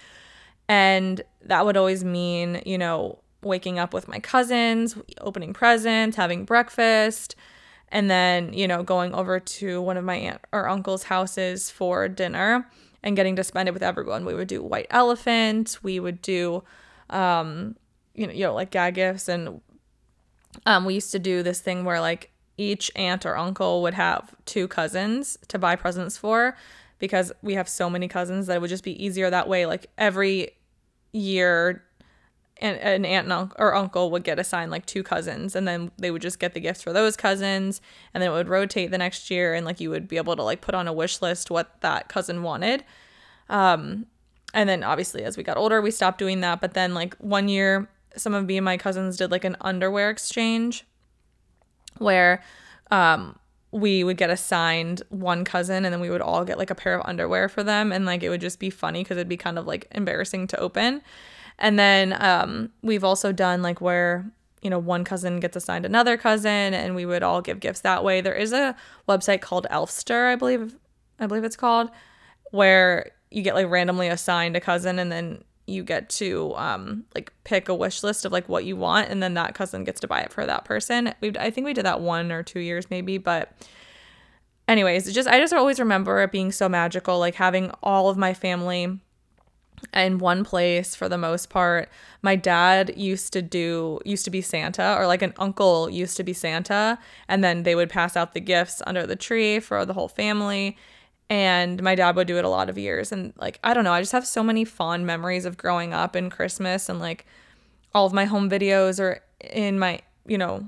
And 0.68 1.20
that 1.44 1.66
would 1.66 1.76
always 1.76 2.02
mean, 2.02 2.62
you 2.64 2.78
know, 2.78 3.18
waking 3.42 3.78
up 3.78 3.92
with 3.92 4.08
my 4.08 4.18
cousins, 4.18 4.96
opening 5.20 5.52
presents, 5.52 6.16
having 6.16 6.46
breakfast, 6.46 7.36
and 7.90 8.10
then, 8.10 8.54
you 8.54 8.66
know, 8.66 8.82
going 8.82 9.14
over 9.14 9.38
to 9.38 9.82
one 9.82 9.98
of 9.98 10.04
my 10.04 10.16
aunt 10.16 10.40
or 10.50 10.66
uncle's 10.66 11.04
houses 11.04 11.70
for 11.70 12.08
dinner 12.08 12.68
and 13.02 13.16
getting 13.16 13.36
to 13.36 13.44
spend 13.44 13.68
it 13.68 13.72
with 13.72 13.82
everyone. 13.82 14.24
We 14.24 14.34
would 14.34 14.48
do 14.48 14.62
white 14.62 14.86
elephant, 14.90 15.78
we 15.82 16.00
would 16.00 16.22
do 16.22 16.64
um 17.10 17.76
you 18.18 18.26
know, 18.26 18.32
you 18.32 18.44
know 18.44 18.54
like 18.54 18.70
gag 18.70 18.94
gifts 18.94 19.28
and 19.28 19.60
um 20.66 20.84
we 20.84 20.94
used 20.94 21.12
to 21.12 21.18
do 21.18 21.42
this 21.42 21.60
thing 21.60 21.84
where 21.84 22.00
like 22.00 22.30
each 22.56 22.90
aunt 22.96 23.24
or 23.24 23.36
uncle 23.36 23.82
would 23.82 23.94
have 23.94 24.34
two 24.44 24.66
cousins 24.68 25.38
to 25.46 25.58
buy 25.58 25.76
presents 25.76 26.16
for 26.16 26.56
because 26.98 27.32
we 27.42 27.54
have 27.54 27.68
so 27.68 27.88
many 27.88 28.08
cousins 28.08 28.46
that 28.46 28.56
it 28.56 28.60
would 28.60 28.70
just 28.70 28.84
be 28.84 29.02
easier 29.02 29.30
that 29.30 29.48
way. 29.48 29.66
Like 29.66 29.86
every 29.96 30.50
year, 31.12 31.84
an, 32.60 32.74
an 32.76 33.04
aunt 33.04 33.26
and 33.26 33.32
uncle, 33.32 33.56
or 33.58 33.74
uncle 33.74 34.10
would 34.10 34.24
get 34.24 34.38
assigned 34.38 34.70
like 34.70 34.84
two 34.84 35.02
cousins, 35.02 35.54
and 35.54 35.66
then 35.66 35.90
they 35.96 36.10
would 36.10 36.22
just 36.22 36.40
get 36.40 36.54
the 36.54 36.60
gifts 36.60 36.82
for 36.82 36.92
those 36.92 37.16
cousins, 37.16 37.80
and 38.12 38.22
then 38.22 38.30
it 38.30 38.34
would 38.34 38.48
rotate 38.48 38.90
the 38.90 38.98
next 38.98 39.30
year, 39.30 39.54
and 39.54 39.64
like 39.64 39.80
you 39.80 39.90
would 39.90 40.08
be 40.08 40.16
able 40.16 40.36
to 40.36 40.42
like 40.42 40.60
put 40.60 40.74
on 40.74 40.88
a 40.88 40.92
wish 40.92 41.22
list 41.22 41.50
what 41.50 41.80
that 41.80 42.08
cousin 42.08 42.42
wanted. 42.42 42.84
Um, 43.48 44.06
and 44.54 44.68
then 44.68 44.82
obviously 44.82 45.24
as 45.24 45.36
we 45.36 45.42
got 45.42 45.56
older, 45.56 45.80
we 45.80 45.90
stopped 45.90 46.18
doing 46.18 46.40
that. 46.40 46.60
But 46.60 46.74
then 46.74 46.94
like 46.94 47.14
one 47.16 47.48
year, 47.48 47.88
some 48.16 48.34
of 48.34 48.46
me 48.46 48.56
and 48.56 48.64
my 48.64 48.76
cousins 48.76 49.16
did 49.16 49.30
like 49.30 49.44
an 49.44 49.56
underwear 49.60 50.10
exchange 50.10 50.86
where 51.98 52.42
um, 52.90 53.38
we 53.70 54.02
would 54.02 54.16
get 54.16 54.30
assigned 54.30 55.02
one 55.10 55.44
cousin 55.44 55.84
and 55.84 55.92
then 55.92 56.00
we 56.00 56.10
would 56.10 56.20
all 56.20 56.44
get 56.44 56.58
like 56.58 56.70
a 56.70 56.74
pair 56.74 56.94
of 56.94 57.06
underwear 57.06 57.48
for 57.48 57.62
them. 57.62 57.92
And 57.92 58.06
like 58.06 58.22
it 58.22 58.30
would 58.30 58.40
just 58.40 58.58
be 58.58 58.70
funny 58.70 59.02
because 59.02 59.16
it'd 59.16 59.28
be 59.28 59.36
kind 59.36 59.58
of 59.58 59.66
like 59.66 59.86
embarrassing 59.92 60.46
to 60.48 60.58
open. 60.58 61.02
And 61.58 61.78
then 61.78 62.16
um, 62.22 62.70
we've 62.82 63.04
also 63.04 63.32
done 63.32 63.62
like 63.62 63.80
where 63.80 64.30
you 64.62 64.70
know 64.70 64.78
one 64.78 65.04
cousin 65.04 65.38
gets 65.38 65.56
assigned 65.56 65.86
another 65.86 66.16
cousin 66.16 66.74
and 66.74 66.96
we 66.96 67.06
would 67.06 67.22
all 67.22 67.40
give 67.40 67.60
gifts 67.60 67.80
that 67.82 68.02
way. 68.02 68.20
There 68.20 68.34
is 68.34 68.52
a 68.52 68.74
website 69.08 69.40
called 69.40 69.66
elfster 69.70 70.30
i 70.30 70.34
believe 70.34 70.76
i 71.20 71.26
believe 71.26 71.44
it's 71.44 71.56
called 71.56 71.90
where 72.50 73.12
you 73.30 73.42
get 73.42 73.54
like 73.54 73.68
randomly 73.68 74.08
assigned 74.08 74.56
a 74.56 74.60
cousin 74.60 74.98
and 74.98 75.12
then 75.12 75.42
you 75.68 75.84
get 75.84 76.08
to 76.08 76.54
um 76.56 77.04
like 77.14 77.32
pick 77.44 77.68
a 77.68 77.74
wish 77.74 78.02
list 78.02 78.24
of 78.24 78.32
like 78.32 78.48
what 78.48 78.64
you 78.64 78.76
want 78.76 79.08
and 79.08 79.22
then 79.22 79.34
that 79.34 79.54
cousin 79.54 79.84
gets 79.84 80.00
to 80.00 80.08
buy 80.08 80.20
it 80.20 80.32
for 80.32 80.46
that 80.46 80.64
person. 80.64 81.14
We 81.20 81.32
I 81.38 81.50
think 81.50 81.64
we 81.64 81.74
did 81.74 81.84
that 81.84 82.00
one 82.00 82.32
or 82.32 82.42
two 82.42 82.60
years 82.60 82.90
maybe, 82.90 83.18
but 83.18 83.52
anyways, 84.66 85.12
just 85.12 85.28
I 85.28 85.38
just 85.38 85.52
always 85.52 85.78
remember 85.78 86.22
it 86.22 86.32
being 86.32 86.52
so 86.52 86.68
magical 86.68 87.18
like 87.18 87.34
having 87.34 87.70
all 87.82 88.08
of 88.08 88.16
my 88.16 88.34
family 88.34 88.98
in 89.94 90.18
one 90.18 90.44
place 90.44 90.96
for 90.96 91.08
the 91.08 91.18
most 91.18 91.50
part. 91.50 91.88
My 92.22 92.34
dad 92.34 92.94
used 92.96 93.32
to 93.34 93.42
do 93.42 94.00
used 94.04 94.24
to 94.24 94.30
be 94.30 94.40
Santa 94.40 94.96
or 94.98 95.06
like 95.06 95.22
an 95.22 95.34
uncle 95.38 95.88
used 95.90 96.16
to 96.16 96.24
be 96.24 96.32
Santa 96.32 96.98
and 97.28 97.44
then 97.44 97.62
they 97.62 97.74
would 97.74 97.90
pass 97.90 98.16
out 98.16 98.34
the 98.34 98.40
gifts 98.40 98.82
under 98.86 99.06
the 99.06 99.16
tree 99.16 99.60
for 99.60 99.84
the 99.84 99.94
whole 99.94 100.08
family 100.08 100.76
and 101.30 101.82
my 101.82 101.94
dad 101.94 102.16
would 102.16 102.26
do 102.26 102.38
it 102.38 102.44
a 102.44 102.48
lot 102.48 102.70
of 102.70 102.78
years 102.78 103.12
and 103.12 103.32
like 103.36 103.58
I 103.62 103.74
don't 103.74 103.84
know, 103.84 103.92
I 103.92 104.00
just 104.00 104.12
have 104.12 104.26
so 104.26 104.42
many 104.42 104.64
fond 104.64 105.06
memories 105.06 105.44
of 105.44 105.56
growing 105.56 105.92
up 105.92 106.14
and 106.14 106.30
Christmas 106.30 106.88
and 106.88 107.00
like 107.00 107.26
all 107.94 108.06
of 108.06 108.12
my 108.12 108.24
home 108.24 108.48
videos 108.50 109.00
are 109.00 109.20
in 109.40 109.78
my, 109.78 110.00
you 110.26 110.38
know, 110.38 110.66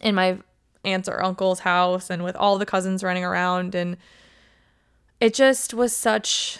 in 0.00 0.14
my 0.14 0.38
aunt's 0.84 1.08
or 1.08 1.22
uncle's 1.22 1.60
house 1.60 2.10
and 2.10 2.24
with 2.24 2.36
all 2.36 2.58
the 2.58 2.66
cousins 2.66 3.04
running 3.04 3.24
around 3.24 3.74
and 3.74 3.96
it 5.20 5.34
just 5.34 5.72
was 5.72 5.96
such 5.96 6.58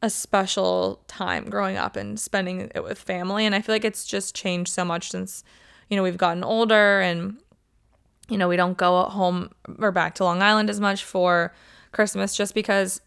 a 0.00 0.10
special 0.10 1.00
time 1.08 1.48
growing 1.48 1.76
up 1.76 1.96
and 1.96 2.20
spending 2.20 2.70
it 2.74 2.84
with 2.84 2.98
family. 2.98 3.46
And 3.46 3.54
I 3.54 3.62
feel 3.62 3.74
like 3.74 3.86
it's 3.86 4.04
just 4.04 4.36
changed 4.36 4.70
so 4.70 4.84
much 4.84 5.10
since, 5.10 5.42
you 5.88 5.96
know, 5.96 6.02
we've 6.02 6.18
gotten 6.18 6.44
older 6.44 7.00
and, 7.00 7.38
you 8.28 8.36
know, 8.36 8.46
we 8.46 8.56
don't 8.56 8.76
go 8.76 9.04
home 9.04 9.50
or 9.78 9.90
back 9.90 10.14
to 10.16 10.24
Long 10.24 10.42
Island 10.42 10.68
as 10.68 10.78
much 10.78 11.02
for 11.02 11.54
Christmas 11.94 12.36
just 12.36 12.54
because 12.54 13.00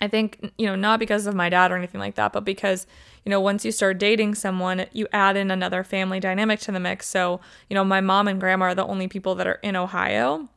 I 0.00 0.08
think, 0.08 0.52
you 0.56 0.66
know, 0.66 0.76
not 0.76 0.98
because 0.98 1.26
of 1.26 1.34
my 1.34 1.48
dad 1.48 1.72
or 1.72 1.76
anything 1.76 2.00
like 2.00 2.14
that, 2.14 2.32
but 2.32 2.44
because, 2.44 2.86
you 3.24 3.30
know, 3.30 3.40
once 3.40 3.64
you 3.64 3.72
start 3.72 3.98
dating 3.98 4.34
someone, 4.34 4.86
you 4.92 5.06
add 5.12 5.36
in 5.36 5.50
another 5.50 5.84
family 5.84 6.20
dynamic 6.20 6.60
to 6.60 6.72
the 6.72 6.80
mix. 6.80 7.06
So, 7.06 7.40
you 7.68 7.74
know, 7.74 7.84
my 7.84 8.00
mom 8.00 8.28
and 8.28 8.40
grandma 8.40 8.66
are 8.66 8.74
the 8.74 8.86
only 8.86 9.08
people 9.08 9.34
that 9.34 9.46
are 9.46 9.58
in 9.62 9.76
Ohio 9.76 10.48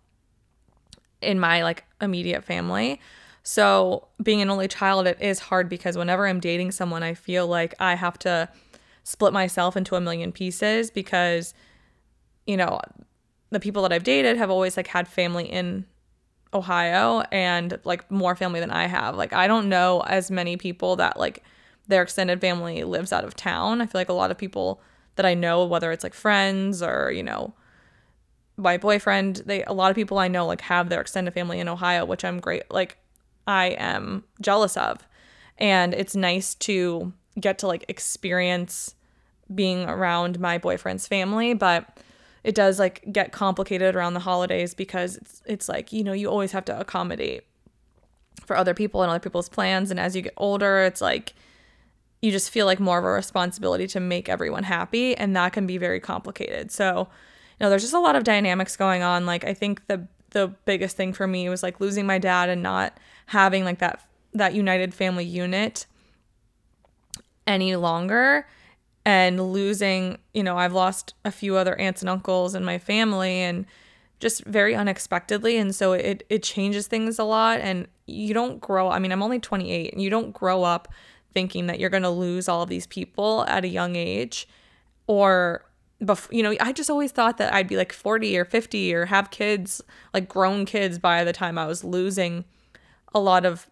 in 1.21 1.39
my 1.39 1.63
like 1.63 1.83
immediate 2.01 2.43
family. 2.43 3.01
So, 3.45 4.07
being 4.21 4.41
an 4.41 4.49
only 4.49 4.69
child, 4.69 5.05
it 5.05 5.17
is 5.19 5.39
hard 5.39 5.67
because 5.67 5.97
whenever 5.97 6.25
I'm 6.27 6.39
dating 6.39 6.71
someone, 6.71 7.03
I 7.03 7.13
feel 7.13 7.45
like 7.45 7.75
I 7.79 7.95
have 7.95 8.17
to 8.19 8.47
split 9.03 9.33
myself 9.33 9.75
into 9.75 9.95
a 9.95 10.01
million 10.01 10.31
pieces 10.31 10.89
because, 10.89 11.53
you 12.47 12.55
know, 12.55 12.79
the 13.49 13.59
people 13.59 13.81
that 13.83 13.91
I've 13.91 14.05
dated 14.05 14.37
have 14.37 14.49
always 14.49 14.77
like 14.77 14.87
had 14.87 15.09
family 15.09 15.45
in 15.45 15.85
Ohio 16.55 17.23
and 17.31 17.79
like 17.83 18.09
more 18.11 18.35
family 18.35 18.59
than 18.59 18.71
I 18.71 18.87
have. 18.87 19.15
Like, 19.15 19.33
I 19.33 19.47
don't 19.47 19.69
know 19.69 20.01
as 20.01 20.31
many 20.31 20.57
people 20.57 20.95
that 20.97 21.17
like 21.17 21.43
their 21.87 22.01
extended 22.01 22.41
family 22.41 22.83
lives 22.83 23.11
out 23.11 23.25
of 23.25 23.35
town. 23.35 23.81
I 23.81 23.85
feel 23.85 23.99
like 23.99 24.09
a 24.09 24.13
lot 24.13 24.31
of 24.31 24.37
people 24.37 24.81
that 25.15 25.25
I 25.25 25.33
know, 25.33 25.65
whether 25.65 25.91
it's 25.91 26.03
like 26.03 26.13
friends 26.13 26.81
or, 26.81 27.11
you 27.11 27.23
know, 27.23 27.53
my 28.57 28.77
boyfriend, 28.77 29.37
they 29.45 29.63
a 29.63 29.73
lot 29.73 29.89
of 29.89 29.95
people 29.95 30.17
I 30.19 30.27
know 30.27 30.45
like 30.45 30.61
have 30.61 30.89
their 30.89 31.01
extended 31.01 31.33
family 31.33 31.59
in 31.59 31.67
Ohio, 31.67 32.05
which 32.05 32.23
I'm 32.23 32.39
great 32.39 32.63
like 32.71 32.97
I 33.47 33.67
am 33.77 34.23
jealous 34.41 34.77
of. 34.77 35.07
And 35.57 35.93
it's 35.93 36.15
nice 36.15 36.55
to 36.55 37.13
get 37.39 37.59
to 37.59 37.67
like 37.67 37.85
experience 37.87 38.95
being 39.53 39.83
around 39.89 40.39
my 40.39 40.57
boyfriend's 40.57 41.07
family, 41.07 41.53
but 41.53 41.99
it 42.43 42.55
does 42.55 42.79
like 42.79 43.03
get 43.11 43.31
complicated 43.31 43.95
around 43.95 44.13
the 44.13 44.19
holidays 44.19 44.73
because 44.73 45.15
it's 45.17 45.41
it's 45.45 45.69
like, 45.69 45.93
you 45.93 46.03
know, 46.03 46.13
you 46.13 46.29
always 46.29 46.51
have 46.51 46.65
to 46.65 46.79
accommodate 46.79 47.45
for 48.45 48.57
other 48.57 48.73
people 48.73 49.01
and 49.01 49.09
other 49.09 49.19
people's 49.19 49.49
plans 49.49 49.91
and 49.91 49.99
as 49.99 50.15
you 50.15 50.21
get 50.21 50.33
older, 50.37 50.79
it's 50.79 51.01
like 51.01 51.33
you 52.21 52.31
just 52.31 52.49
feel 52.49 52.65
like 52.65 52.79
more 52.79 52.99
of 52.99 53.05
a 53.05 53.09
responsibility 53.09 53.87
to 53.87 53.99
make 53.99 54.29
everyone 54.29 54.63
happy 54.63 55.15
and 55.15 55.35
that 55.35 55.53
can 55.53 55.67
be 55.67 55.77
very 55.77 55.99
complicated. 55.99 56.71
So, 56.71 57.07
you 57.59 57.63
know, 57.63 57.69
there's 57.69 57.83
just 57.83 57.93
a 57.93 57.99
lot 57.99 58.15
of 58.15 58.23
dynamics 58.23 58.75
going 58.75 59.03
on. 59.03 59.25
Like 59.25 59.43
I 59.45 59.53
think 59.53 59.85
the 59.87 60.07
the 60.31 60.47
biggest 60.65 60.97
thing 60.97 61.13
for 61.13 61.27
me 61.27 61.47
was 61.47 61.63
like 61.63 61.79
losing 61.79 62.05
my 62.05 62.17
dad 62.17 62.49
and 62.49 62.61
not 62.61 62.97
having 63.27 63.63
like 63.63 63.79
that 63.79 64.05
that 64.33 64.53
united 64.53 64.93
family 64.93 65.23
unit 65.23 65.85
any 67.45 67.75
longer 67.75 68.47
and 69.05 69.51
losing, 69.51 70.17
you 70.33 70.43
know, 70.43 70.57
I've 70.57 70.73
lost 70.73 71.13
a 71.25 71.31
few 71.31 71.55
other 71.57 71.75
aunts 71.75 72.01
and 72.01 72.09
uncles 72.09 72.55
in 72.55 72.63
my 72.63 72.77
family 72.77 73.41
and 73.41 73.65
just 74.19 74.45
very 74.45 74.73
unexpectedly 74.73 75.57
and 75.57 75.75
so 75.75 75.91
it 75.91 76.25
it 76.29 76.41
changes 76.41 76.87
things 76.87 77.19
a 77.19 77.25
lot 77.25 77.59
and 77.59 77.87
you 78.05 78.33
don't 78.33 78.61
grow 78.61 78.89
I 78.89 78.99
mean, 78.99 79.11
I'm 79.11 79.21
only 79.21 79.39
28 79.39 79.91
and 79.91 80.01
you 80.01 80.09
don't 80.09 80.31
grow 80.31 80.63
up 80.63 80.87
thinking 81.33 81.67
that 81.67 81.79
you're 81.79 81.89
going 81.89 82.03
to 82.03 82.09
lose 82.09 82.47
all 82.47 82.61
of 82.61 82.69
these 82.69 82.87
people 82.87 83.43
at 83.47 83.65
a 83.65 83.67
young 83.67 83.95
age 83.95 84.47
or 85.07 85.65
before, 86.05 86.33
you 86.35 86.43
know, 86.43 86.55
I 86.59 86.71
just 86.71 86.89
always 86.89 87.11
thought 87.11 87.37
that 87.37 87.53
I'd 87.53 87.67
be 87.67 87.77
like 87.77 87.93
40 87.93 88.37
or 88.37 88.45
50 88.45 88.93
or 88.93 89.05
have 89.05 89.31
kids, 89.31 89.81
like 90.13 90.27
grown 90.27 90.65
kids 90.65 90.99
by 90.99 91.23
the 91.23 91.33
time 91.33 91.57
I 91.57 91.65
was 91.65 91.83
losing 91.83 92.45
a 93.13 93.19
lot 93.19 93.45
of 93.45 93.67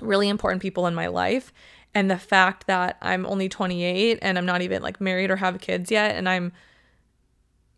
really 0.00 0.28
important 0.28 0.62
people 0.62 0.86
in 0.86 0.94
my 0.94 1.06
life. 1.06 1.52
And 1.94 2.10
the 2.10 2.18
fact 2.18 2.66
that 2.66 2.96
I'm 3.00 3.24
only 3.26 3.48
28 3.48 4.18
and 4.20 4.36
I'm 4.36 4.46
not 4.46 4.62
even 4.62 4.82
like 4.82 5.00
married 5.00 5.30
or 5.30 5.36
have 5.36 5.60
kids 5.60 5.90
yet, 5.90 6.16
and 6.16 6.28
I'm, 6.28 6.52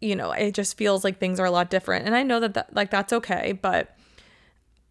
you 0.00 0.16
know, 0.16 0.32
it 0.32 0.52
just 0.52 0.76
feels 0.76 1.04
like 1.04 1.18
things 1.18 1.38
are 1.38 1.46
a 1.46 1.50
lot 1.50 1.68
different. 1.68 2.06
And 2.06 2.16
I 2.16 2.22
know 2.22 2.40
that, 2.40 2.54
that 2.54 2.74
like 2.74 2.90
that's 2.90 3.12
okay, 3.12 3.52
but 3.52 3.96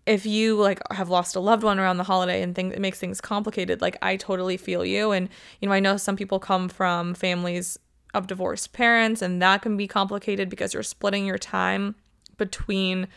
if 0.06 0.26
you 0.26 0.56
like 0.56 0.80
have 0.92 1.10
lost 1.10 1.36
a 1.36 1.40
loved 1.40 1.64
one 1.64 1.80
around 1.80 1.98
the 1.98 2.04
holiday 2.04 2.42
and 2.42 2.56
things 2.56 2.74
it 2.74 2.80
makes 2.80 3.00
things 3.00 3.20
complicated 3.20 3.82
like 3.82 3.98
i 4.02 4.16
totally 4.16 4.58
feel 4.58 4.86
you 4.86 5.12
and 5.12 5.30
you 5.60 5.68
know 5.68 5.74
i 5.74 5.80
know 5.80 5.98
some 5.98 6.16
people 6.16 6.40
come 6.40 6.70
from 6.70 7.14
families 7.14 7.78
of 8.14 8.28
divorced 8.28 8.72
parents 8.72 9.22
and 9.22 9.42
that 9.42 9.62
can 9.62 9.76
be 9.76 9.88
complicated 9.88 10.50
because 10.50 10.74
you're 10.74 10.84
splitting 10.84 11.26
your 11.26 11.38
time 11.38 11.96
between 12.38 13.08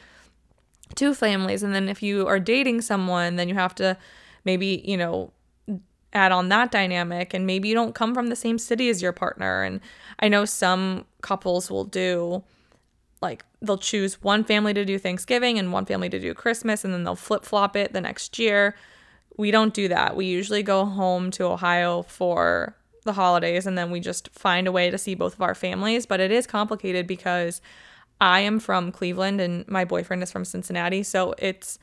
two 0.94 1.14
families 1.14 1.62
and 1.62 1.74
then 1.74 1.88
if 1.88 2.02
you 2.02 2.26
are 2.26 2.40
dating 2.40 2.80
someone 2.80 3.36
then 3.36 3.48
you 3.48 3.54
have 3.54 3.74
to 3.74 3.96
maybe 4.44 4.82
you 4.84 4.96
know 4.96 5.30
add 6.18 6.32
on 6.32 6.48
that 6.48 6.70
dynamic 6.70 7.32
and 7.32 7.46
maybe 7.46 7.68
you 7.68 7.74
don't 7.74 7.94
come 7.94 8.14
from 8.14 8.28
the 8.28 8.36
same 8.36 8.58
city 8.58 8.88
as 8.88 9.00
your 9.00 9.12
partner 9.12 9.62
and 9.62 9.80
i 10.20 10.28
know 10.28 10.44
some 10.44 11.04
couples 11.22 11.70
will 11.70 11.84
do 11.84 12.42
like 13.20 13.44
they'll 13.62 13.78
choose 13.78 14.22
one 14.22 14.44
family 14.44 14.74
to 14.74 14.84
do 14.84 14.98
thanksgiving 14.98 15.58
and 15.58 15.72
one 15.72 15.86
family 15.86 16.08
to 16.08 16.20
do 16.20 16.34
christmas 16.34 16.84
and 16.84 16.92
then 16.92 17.04
they'll 17.04 17.16
flip-flop 17.16 17.76
it 17.76 17.92
the 17.92 18.00
next 18.00 18.38
year 18.38 18.74
we 19.36 19.50
don't 19.50 19.74
do 19.74 19.88
that 19.88 20.16
we 20.16 20.26
usually 20.26 20.62
go 20.62 20.84
home 20.84 21.30
to 21.30 21.44
ohio 21.44 22.02
for 22.02 22.74
the 23.04 23.12
holidays 23.12 23.66
and 23.66 23.78
then 23.78 23.90
we 23.90 24.00
just 24.00 24.28
find 24.30 24.66
a 24.66 24.72
way 24.72 24.90
to 24.90 24.98
see 24.98 25.14
both 25.14 25.34
of 25.34 25.42
our 25.42 25.54
families 25.54 26.04
but 26.04 26.20
it 26.20 26.30
is 26.30 26.46
complicated 26.46 27.06
because 27.06 27.60
I 28.20 28.40
am 28.40 28.58
from 28.58 28.90
Cleveland 28.90 29.40
and 29.40 29.66
my 29.68 29.84
boyfriend 29.84 30.22
is 30.22 30.32
from 30.32 30.44
Cincinnati. 30.44 31.02
So 31.02 31.34
it's 31.38 31.78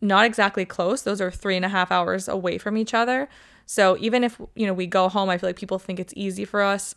not 0.00 0.26
exactly 0.26 0.64
close. 0.64 1.02
Those 1.02 1.20
are 1.20 1.30
three 1.30 1.56
and 1.56 1.64
a 1.64 1.70
half 1.70 1.90
hours 1.90 2.28
away 2.28 2.58
from 2.58 2.76
each 2.76 2.92
other. 2.92 3.28
So 3.66 3.96
even 3.98 4.24
if, 4.24 4.40
you 4.54 4.66
know, 4.66 4.74
we 4.74 4.86
go 4.86 5.08
home, 5.08 5.28
I 5.30 5.38
feel 5.38 5.48
like 5.48 5.56
people 5.56 5.78
think 5.78 5.98
it's 5.98 6.14
easy 6.16 6.44
for 6.44 6.62
us 6.62 6.94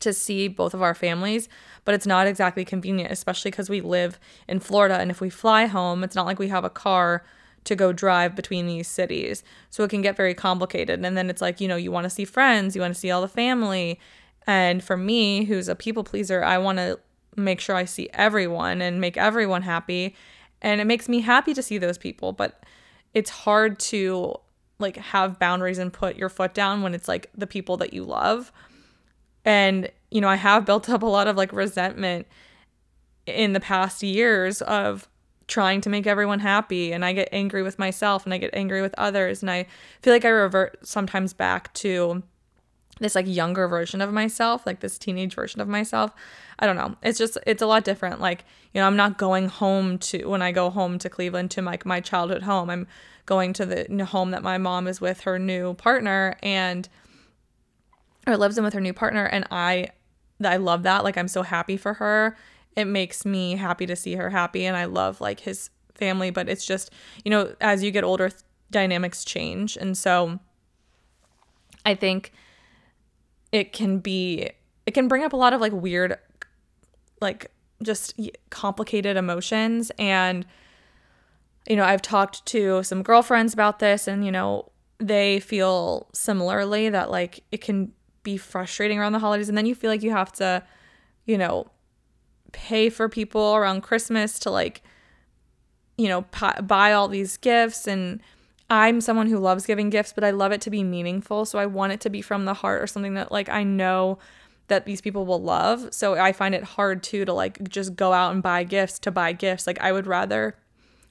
to 0.00 0.12
see 0.12 0.48
both 0.48 0.74
of 0.74 0.82
our 0.82 0.94
families, 0.94 1.48
but 1.84 1.94
it's 1.94 2.06
not 2.06 2.26
exactly 2.26 2.64
convenient, 2.64 3.12
especially 3.12 3.50
because 3.50 3.68
we 3.68 3.80
live 3.80 4.18
in 4.48 4.60
Florida. 4.60 4.96
And 4.98 5.10
if 5.10 5.20
we 5.20 5.30
fly 5.30 5.66
home, 5.66 6.02
it's 6.02 6.16
not 6.16 6.26
like 6.26 6.38
we 6.38 6.48
have 6.48 6.64
a 6.64 6.70
car 6.70 7.24
to 7.64 7.76
go 7.76 7.92
drive 7.92 8.34
between 8.34 8.66
these 8.66 8.88
cities. 8.88 9.42
So 9.70 9.84
it 9.84 9.90
can 9.90 10.02
get 10.02 10.16
very 10.16 10.34
complicated. 10.34 11.04
And 11.04 11.16
then 11.16 11.30
it's 11.30 11.42
like, 11.42 11.60
you 11.60 11.68
know, 11.68 11.76
you 11.76 11.90
want 11.90 12.04
to 12.04 12.10
see 12.10 12.24
friends, 12.24 12.74
you 12.74 12.82
want 12.82 12.94
to 12.94 13.00
see 13.00 13.10
all 13.10 13.22
the 13.22 13.28
family. 13.28 13.98
And 14.46 14.82
for 14.82 14.96
me, 14.96 15.44
who's 15.44 15.68
a 15.68 15.74
people 15.74 16.04
pleaser, 16.04 16.44
I 16.44 16.58
want 16.58 16.78
to 16.78 16.98
make 17.36 17.60
sure 17.60 17.74
I 17.74 17.84
see 17.84 18.08
everyone 18.12 18.82
and 18.82 19.00
make 19.00 19.16
everyone 19.16 19.62
happy. 19.62 20.14
And 20.60 20.80
it 20.80 20.84
makes 20.84 21.08
me 21.08 21.20
happy 21.20 21.54
to 21.54 21.62
see 21.62 21.78
those 21.78 21.98
people, 21.98 22.32
but 22.32 22.62
it's 23.12 23.30
hard 23.30 23.78
to 23.78 24.36
like 24.78 24.96
have 24.96 25.38
boundaries 25.38 25.78
and 25.78 25.92
put 25.92 26.16
your 26.16 26.28
foot 26.28 26.54
down 26.54 26.82
when 26.82 26.94
it's 26.94 27.08
like 27.08 27.30
the 27.36 27.46
people 27.46 27.76
that 27.78 27.92
you 27.92 28.04
love. 28.04 28.52
And 29.44 29.90
you 30.10 30.20
know, 30.20 30.28
I 30.28 30.36
have 30.36 30.64
built 30.64 30.88
up 30.88 31.02
a 31.02 31.06
lot 31.06 31.26
of 31.26 31.36
like 31.36 31.52
resentment 31.52 32.26
in 33.26 33.52
the 33.52 33.60
past 33.60 34.02
years 34.02 34.62
of 34.62 35.08
trying 35.46 35.80
to 35.82 35.90
make 35.90 36.06
everyone 36.06 36.40
happy 36.40 36.92
and 36.92 37.04
I 37.04 37.12
get 37.12 37.28
angry 37.30 37.62
with 37.62 37.78
myself 37.78 38.24
and 38.24 38.32
I 38.32 38.38
get 38.38 38.50
angry 38.54 38.80
with 38.80 38.94
others 38.96 39.42
and 39.42 39.50
I 39.50 39.66
feel 40.00 40.12
like 40.12 40.24
I 40.24 40.30
revert 40.30 40.86
sometimes 40.86 41.32
back 41.32 41.72
to 41.74 42.22
this 43.00 43.14
like 43.14 43.26
younger 43.26 43.66
version 43.68 44.00
of 44.00 44.12
myself, 44.12 44.66
like 44.66 44.80
this 44.80 44.98
teenage 44.98 45.34
version 45.34 45.60
of 45.60 45.68
myself. 45.68 46.12
I 46.58 46.66
don't 46.66 46.76
know. 46.76 46.96
It's 47.02 47.18
just 47.18 47.36
it's 47.46 47.62
a 47.62 47.66
lot 47.66 47.84
different. 47.84 48.20
Like, 48.20 48.44
you 48.72 48.80
know, 48.80 48.86
I'm 48.86 48.96
not 48.96 49.18
going 49.18 49.48
home 49.48 49.98
to 49.98 50.26
when 50.26 50.42
I 50.42 50.52
go 50.52 50.70
home 50.70 50.98
to 51.00 51.10
Cleveland 51.10 51.50
to 51.52 51.62
like 51.62 51.84
my, 51.84 51.96
my 51.96 52.00
childhood 52.00 52.42
home. 52.42 52.70
I'm 52.70 52.86
going 53.26 53.52
to 53.54 53.66
the 53.66 54.04
home 54.04 54.30
that 54.32 54.42
my 54.42 54.58
mom 54.58 54.86
is 54.86 55.00
with 55.00 55.20
her 55.22 55.38
new 55.38 55.74
partner 55.74 56.36
and 56.42 56.88
or 58.26 58.36
lives 58.36 58.58
in 58.58 58.64
with 58.64 58.74
her 58.74 58.80
new 58.80 58.92
partner 58.92 59.26
and 59.26 59.46
I 59.50 59.88
I 60.44 60.56
love 60.56 60.82
that. 60.82 61.04
Like 61.04 61.16
I'm 61.16 61.28
so 61.28 61.42
happy 61.42 61.76
for 61.76 61.94
her. 61.94 62.36
It 62.76 62.86
makes 62.86 63.24
me 63.24 63.56
happy 63.56 63.86
to 63.86 63.96
see 63.96 64.14
her 64.14 64.30
happy 64.30 64.66
and 64.66 64.76
I 64.76 64.84
love 64.84 65.20
like 65.20 65.40
his 65.40 65.70
family, 65.94 66.30
but 66.30 66.48
it's 66.48 66.66
just, 66.66 66.90
you 67.24 67.30
know, 67.30 67.54
as 67.60 67.82
you 67.82 67.90
get 67.90 68.04
older, 68.04 68.30
dynamics 68.70 69.24
change. 69.24 69.76
And 69.76 69.96
so 69.96 70.40
I 71.86 71.94
think 71.94 72.32
it 73.52 73.72
can 73.72 73.98
be 73.98 74.50
it 74.86 74.92
can 74.92 75.08
bring 75.08 75.22
up 75.22 75.32
a 75.32 75.36
lot 75.36 75.52
of 75.52 75.60
like 75.60 75.72
weird 75.72 76.18
like 77.20 77.50
just 77.82 78.18
complicated 78.50 79.16
emotions 79.16 79.92
and 79.98 80.44
you 81.68 81.76
know, 81.76 81.84
I've 81.84 82.02
talked 82.02 82.44
to 82.46 82.82
some 82.82 83.02
girlfriends 83.02 83.54
about 83.54 83.78
this 83.78 84.06
and 84.06 84.24
you 84.24 84.32
know, 84.32 84.70
they 84.98 85.40
feel 85.40 86.08
similarly 86.12 86.88
that 86.88 87.10
like 87.10 87.42
it 87.50 87.60
can 87.60 87.92
be 88.22 88.36
frustrating 88.36 88.98
around 88.98 89.12
the 89.12 89.18
holidays. 89.18 89.48
And 89.48 89.56
then 89.56 89.66
you 89.66 89.74
feel 89.74 89.90
like 89.90 90.02
you 90.02 90.10
have 90.10 90.32
to 90.32 90.62
you 91.26 91.38
know 91.38 91.70
pay 92.52 92.90
for 92.90 93.08
people 93.08 93.54
around 93.54 93.82
Christmas 93.82 94.38
to 94.40 94.50
like 94.50 94.82
you 95.96 96.08
know 96.08 96.26
buy 96.62 96.92
all 96.92 97.08
these 97.08 97.36
gifts. 97.36 97.86
And 97.86 98.20
I'm 98.70 99.00
someone 99.00 99.28
who 99.28 99.38
loves 99.38 99.66
giving 99.66 99.90
gifts 99.90 100.12
but 100.12 100.24
I 100.24 100.30
love 100.30 100.52
it 100.52 100.60
to 100.62 100.70
be 100.70 100.82
meaningful. 100.82 101.44
So 101.44 101.58
I 101.58 101.66
want 101.66 101.92
it 101.92 102.00
to 102.02 102.10
be 102.10 102.22
from 102.22 102.44
the 102.44 102.54
heart 102.54 102.82
or 102.82 102.86
something 102.86 103.14
that 103.14 103.32
like 103.32 103.48
I 103.48 103.62
know 103.62 104.18
that 104.68 104.86
these 104.86 105.00
people 105.00 105.26
will 105.26 105.42
love. 105.42 105.92
So 105.92 106.14
I 106.14 106.32
find 106.32 106.54
it 106.54 106.64
hard 106.64 107.02
too 107.02 107.24
to 107.24 107.32
like 107.32 107.68
just 107.68 107.96
go 107.96 108.12
out 108.12 108.32
and 108.32 108.42
buy 108.42 108.64
gifts 108.64 108.98
to 109.00 109.10
buy 109.10 109.32
gifts. 109.32 109.66
Like 109.66 109.80
I 109.80 109.92
would 109.92 110.06
rather 110.06 110.56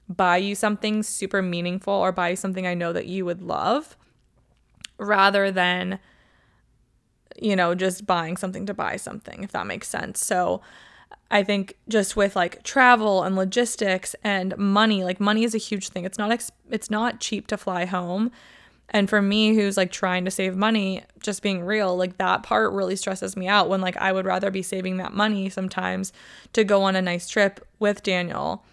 buy 0.09 0.37
you 0.37 0.55
something 0.55 1.03
super 1.03 1.41
meaningful 1.41 1.93
or 1.93 2.11
buy 2.11 2.29
you 2.29 2.35
something 2.35 2.67
I 2.67 2.73
know 2.73 2.93
that 2.93 3.05
you 3.05 3.25
would 3.25 3.41
love 3.41 3.97
rather 4.97 5.51
than 5.51 5.99
you 7.41 7.55
know 7.55 7.73
just 7.73 8.05
buying 8.05 8.37
something 8.37 8.65
to 8.65 8.73
buy 8.73 8.95
something 8.95 9.43
if 9.43 9.51
that 9.51 9.65
makes 9.65 9.87
sense 9.87 10.23
so 10.23 10.61
I 11.33 11.43
think 11.43 11.75
just 11.89 12.15
with 12.15 12.35
like 12.35 12.61
travel 12.63 13.23
and 13.23 13.35
logistics 13.35 14.15
and 14.23 14.55
money, 14.55 15.03
like 15.03 15.19
money 15.19 15.43
is 15.43 15.55
a 15.55 15.59
huge 15.59 15.89
thing. 15.89 16.05
It's 16.05 16.19
not 16.19 16.31
ex- 16.31 16.51
it's 16.69 16.91
not 16.91 17.19
cheap 17.19 17.47
to 17.47 17.57
fly 17.57 17.85
home. 17.85 18.31
And 18.89 19.09
for 19.09 19.19
me 19.19 19.55
who's 19.55 19.75
like 19.75 19.91
trying 19.91 20.25
to 20.25 20.31
save 20.31 20.55
money, 20.55 21.01
just 21.21 21.41
being 21.41 21.63
real, 21.63 21.97
like 21.97 22.17
that 22.17 22.43
part 22.43 22.71
really 22.71 22.95
stresses 22.95 23.35
me 23.35 23.47
out 23.47 23.67
when 23.67 23.81
like 23.81 23.97
I 23.97 24.11
would 24.11 24.25
rather 24.25 24.51
be 24.51 24.61
saving 24.61 24.97
that 24.97 25.13
money 25.13 25.49
sometimes 25.49 26.13
to 26.53 26.63
go 26.63 26.83
on 26.83 26.95
a 26.95 27.01
nice 27.01 27.27
trip 27.27 27.65
with 27.79 28.03
Daniel 28.03 28.63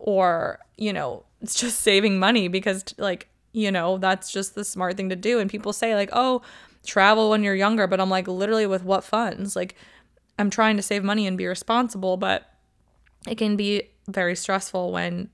or, 0.00 0.58
you 0.76 0.92
know, 0.92 1.24
it's 1.40 1.54
just 1.60 1.80
saving 1.80 2.18
money 2.18 2.48
because 2.48 2.84
like, 2.98 3.28
you 3.52 3.70
know, 3.70 3.98
that's 3.98 4.32
just 4.32 4.54
the 4.54 4.64
smart 4.64 4.96
thing 4.96 5.08
to 5.10 5.16
do 5.16 5.38
and 5.38 5.50
people 5.50 5.72
say 5.72 5.94
like, 5.94 6.10
"Oh, 6.12 6.42
travel 6.86 7.30
when 7.30 7.42
you're 7.42 7.54
younger," 7.54 7.86
but 7.86 8.00
I'm 8.00 8.10
like 8.10 8.28
literally 8.28 8.66
with 8.66 8.84
what 8.84 9.02
funds? 9.04 9.56
Like 9.56 9.74
I'm 10.38 10.50
trying 10.50 10.76
to 10.76 10.82
save 10.82 11.02
money 11.02 11.26
and 11.26 11.36
be 11.36 11.46
responsible, 11.46 12.16
but 12.16 12.48
it 13.26 13.36
can 13.36 13.56
be 13.56 13.90
very 14.08 14.36
stressful 14.36 14.92
when 14.92 15.30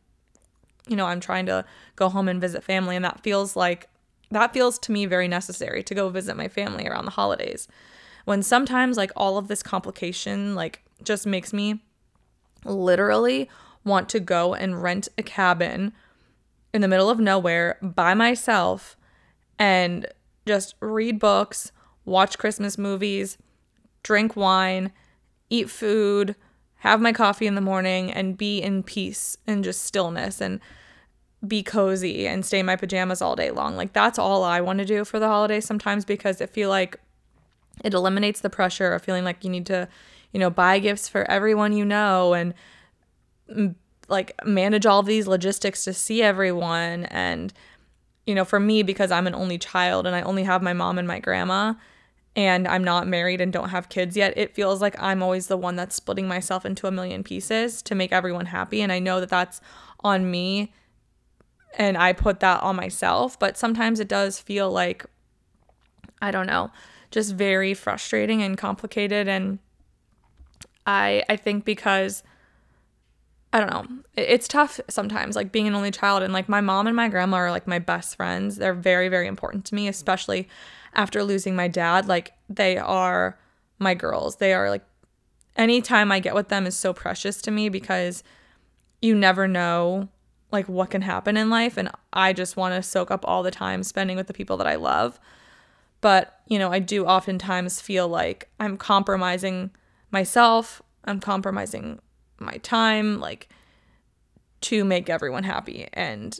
you 0.89 0.97
know, 0.97 1.07
I'm 1.07 1.21
trying 1.21 1.47
to 1.47 1.65
go 1.97 2.09
home 2.09 2.29
and 2.29 2.41
visit 2.41 2.63
family 2.63 2.97
and 2.97 3.05
that 3.05 3.23
feels 3.23 3.57
like 3.57 3.89
that 4.31 4.53
feels 4.53 4.79
to 4.81 4.93
me 4.93 5.07
very 5.07 5.29
necessary 5.29 5.83
to 5.85 5.95
go 5.95 6.09
visit 6.09 6.37
my 6.37 6.49
family 6.49 6.87
around 6.87 7.05
the 7.05 7.11
holidays. 7.13 7.69
When 8.25 8.43
sometimes 8.43 8.97
like 8.97 9.13
all 9.15 9.39
of 9.39 9.49
this 9.49 9.63
complication 9.63 10.55
like 10.55 10.83
just 11.03 11.27
makes 11.27 11.53
me 11.53 11.81
literally 12.65 13.49
want 13.87 14.09
to 14.11 14.21
go 14.21 14.53
and 14.53 14.83
rent 14.83 15.09
a 15.17 15.23
cabin 15.23 15.93
in 16.75 16.83
the 16.83 16.89
middle 16.89 17.09
of 17.09 17.19
nowhere 17.19 17.79
by 17.81 18.13
myself 18.13 18.97
and 19.59 20.07
just 20.45 20.75
read 20.81 21.19
books, 21.19 21.73
watch 22.05 22.37
Christmas 22.37 22.77
movies, 22.77 23.39
drink 24.03 24.37
wine, 24.37 24.93
eat 25.49 25.71
food, 25.71 26.37
have 26.81 27.01
my 27.01 27.13
coffee 27.13 27.47
in 27.47 27.55
the 27.55 27.61
morning, 27.61 28.13
and 28.13 28.37
be 28.37 28.61
in 28.61 28.83
peace 28.83 29.39
and 29.47 29.65
just 29.65 29.83
stillness 29.83 30.41
and 30.41 30.61
be 31.47 31.63
cozy 31.63 32.27
and 32.27 32.45
stay 32.45 32.59
in 32.59 32.67
my 32.67 32.77
pajamas 32.77 33.23
all 33.23 33.37
day 33.37 33.51
long. 33.51 33.77
Like 33.77 33.93
that's 33.93 34.19
all 34.19 34.43
I 34.43 34.61
want 34.61 34.81
to 34.81 34.85
do 34.85 35.05
for 35.05 35.19
the 35.19 35.29
holidays 35.29 35.65
sometimes 35.65 36.05
because 36.05 36.41
I 36.43 36.47
feel 36.47 36.69
like 36.69 36.99
it 37.85 37.95
eliminates 37.95 38.41
the 38.41 38.51
pressure 38.51 38.93
of 38.93 39.03
feeling 39.03 39.25
like 39.25 39.45
you 39.45 39.51
need 39.51 39.67
to, 39.67 39.89
you 40.33 40.41
know, 40.41 40.51
buy 40.51 40.79
gifts 40.79 41.09
for 41.09 41.29
everyone 41.31 41.73
you 41.73 41.85
know 41.85 42.35
and 42.35 42.55
like 44.09 44.33
manage 44.45 44.87
all 44.87 45.03
these 45.03 45.27
logistics 45.27 45.85
to 45.85 45.93
see 45.93 46.23
everyone 46.23 47.05
and 47.07 47.53
you 48.27 48.35
know, 48.35 48.45
for 48.45 48.59
me 48.59 48.83
because 48.83 49.13
I'm 49.13 49.27
an 49.27 49.35
only 49.35 49.57
child 49.57 50.07
and 50.07 50.15
I 50.15 50.23
only 50.23 50.43
have 50.43 50.63
my 50.63 50.73
mom 50.73 50.99
and 50.99 51.07
my 51.07 51.21
grandma, 51.21 51.75
and 52.35 52.69
I'm 52.69 52.85
not 52.85 53.07
married 53.07 53.41
and 53.41 53.53
don't 53.53 53.71
have 53.71 53.89
kids 53.89 54.17
yet, 54.17 54.37
it 54.37 54.55
feels 54.55 54.83
like 54.83 55.01
I'm 55.01 55.23
always 55.23 55.47
the 55.47 55.57
one 55.57 55.77
that's 55.77 55.95
splitting 55.95 56.29
myself 56.29 56.67
into 56.67 56.87
a 56.87 56.91
million 56.91 57.23
pieces 57.23 57.81
to 57.83 57.95
make 57.95 58.13
everyone 58.13 58.47
happy. 58.47 58.83
And 58.83 58.93
I 58.93 58.99
know 58.99 59.21
that 59.21 59.31
that's 59.31 59.61
on 60.01 60.31
me 60.31 60.73
and 61.79 61.97
I 61.97 62.13
put 62.13 62.41
that 62.41 62.63
on 62.63 62.77
myself, 62.77 63.39
but 63.39 63.57
sometimes 63.57 64.01
it 64.01 64.09
does 64.09 64.39
feel 64.39 64.71
like, 64.71 65.07
I 66.21 66.31
don't 66.31 66.47
know, 66.47 66.71
just 67.11 67.35
very 67.35 67.75
frustrating 67.75 68.43
and 68.43 68.59
complicated. 68.59 69.29
And 69.29 69.59
I, 70.87 71.23
I 71.29 71.37
think 71.37 71.65
because 71.65 72.23
I 73.53 73.61
don't 73.61 73.71
know. 73.71 74.03
It's 74.17 74.49
tough 74.49 74.81
sometimes, 74.89 75.37
like 75.37 75.53
being 75.53 75.67
an 75.67 75.75
only 75.75 75.91
child. 75.91 76.23
And 76.23 76.33
like 76.33 76.49
my 76.49 76.61
mom 76.61 76.87
and 76.87 76.97
my 76.97 77.09
grandma 77.09 77.39
are 77.39 77.51
like 77.51 77.67
my 77.67 77.79
best 77.79 78.17
friends. 78.17 78.57
They're 78.57 78.75
very, 78.75 79.09
very 79.09 79.27
important 79.27 79.65
to 79.67 79.75
me, 79.75 79.89
especially 79.89 80.49
after 80.95 81.23
losing 81.23 81.55
my 81.55 81.69
dad, 81.69 82.07
like 82.07 82.33
they 82.49 82.77
are 82.77 83.39
my 83.79 83.95
girls. 83.95 84.37
They 84.37 84.53
are 84.53 84.69
like 84.69 84.85
any 85.57 85.81
time 85.81 86.13
I 86.13 86.21
get 86.21 86.35
with 86.35 86.49
them 86.49 86.67
is 86.67 86.77
so 86.77 86.93
precious 86.93 87.41
to 87.43 87.51
me 87.51 87.69
because 87.69 88.23
you 89.01 89.15
never 89.15 89.47
know 89.47 90.09
like 90.53 90.69
what 90.69 90.91
can 90.91 91.03
happen 91.03 91.37
in 91.37 91.51
life 91.51 91.77
and 91.77 91.91
I 92.13 92.33
just 92.33 92.57
want 92.57 92.75
to 92.75 92.83
soak 92.83 93.11
up 93.11 93.25
all 93.27 93.43
the 93.43 93.51
time 93.51 93.83
spending 93.83 94.17
with 94.17 94.27
the 94.27 94.35
people 94.35 94.57
that 94.59 94.67
I 94.67 94.77
love. 94.77 95.19
But, 96.01 96.41
you 96.47 96.59
know, 96.59 96.73
I 96.73 96.79
do 96.79 97.05
oftentimes 97.07 97.81
feel 97.81 98.07
like 98.07 98.49
I'm 98.61 98.77
compromising 98.77 99.71
myself, 100.11 100.83
I'm 101.05 101.21
compromising 101.21 102.01
my 102.39 102.57
time 102.59 103.21
like 103.21 103.49
to 104.63 104.85
make 104.85 105.09
everyone 105.11 105.45
happy. 105.45 105.89
And 105.93 106.39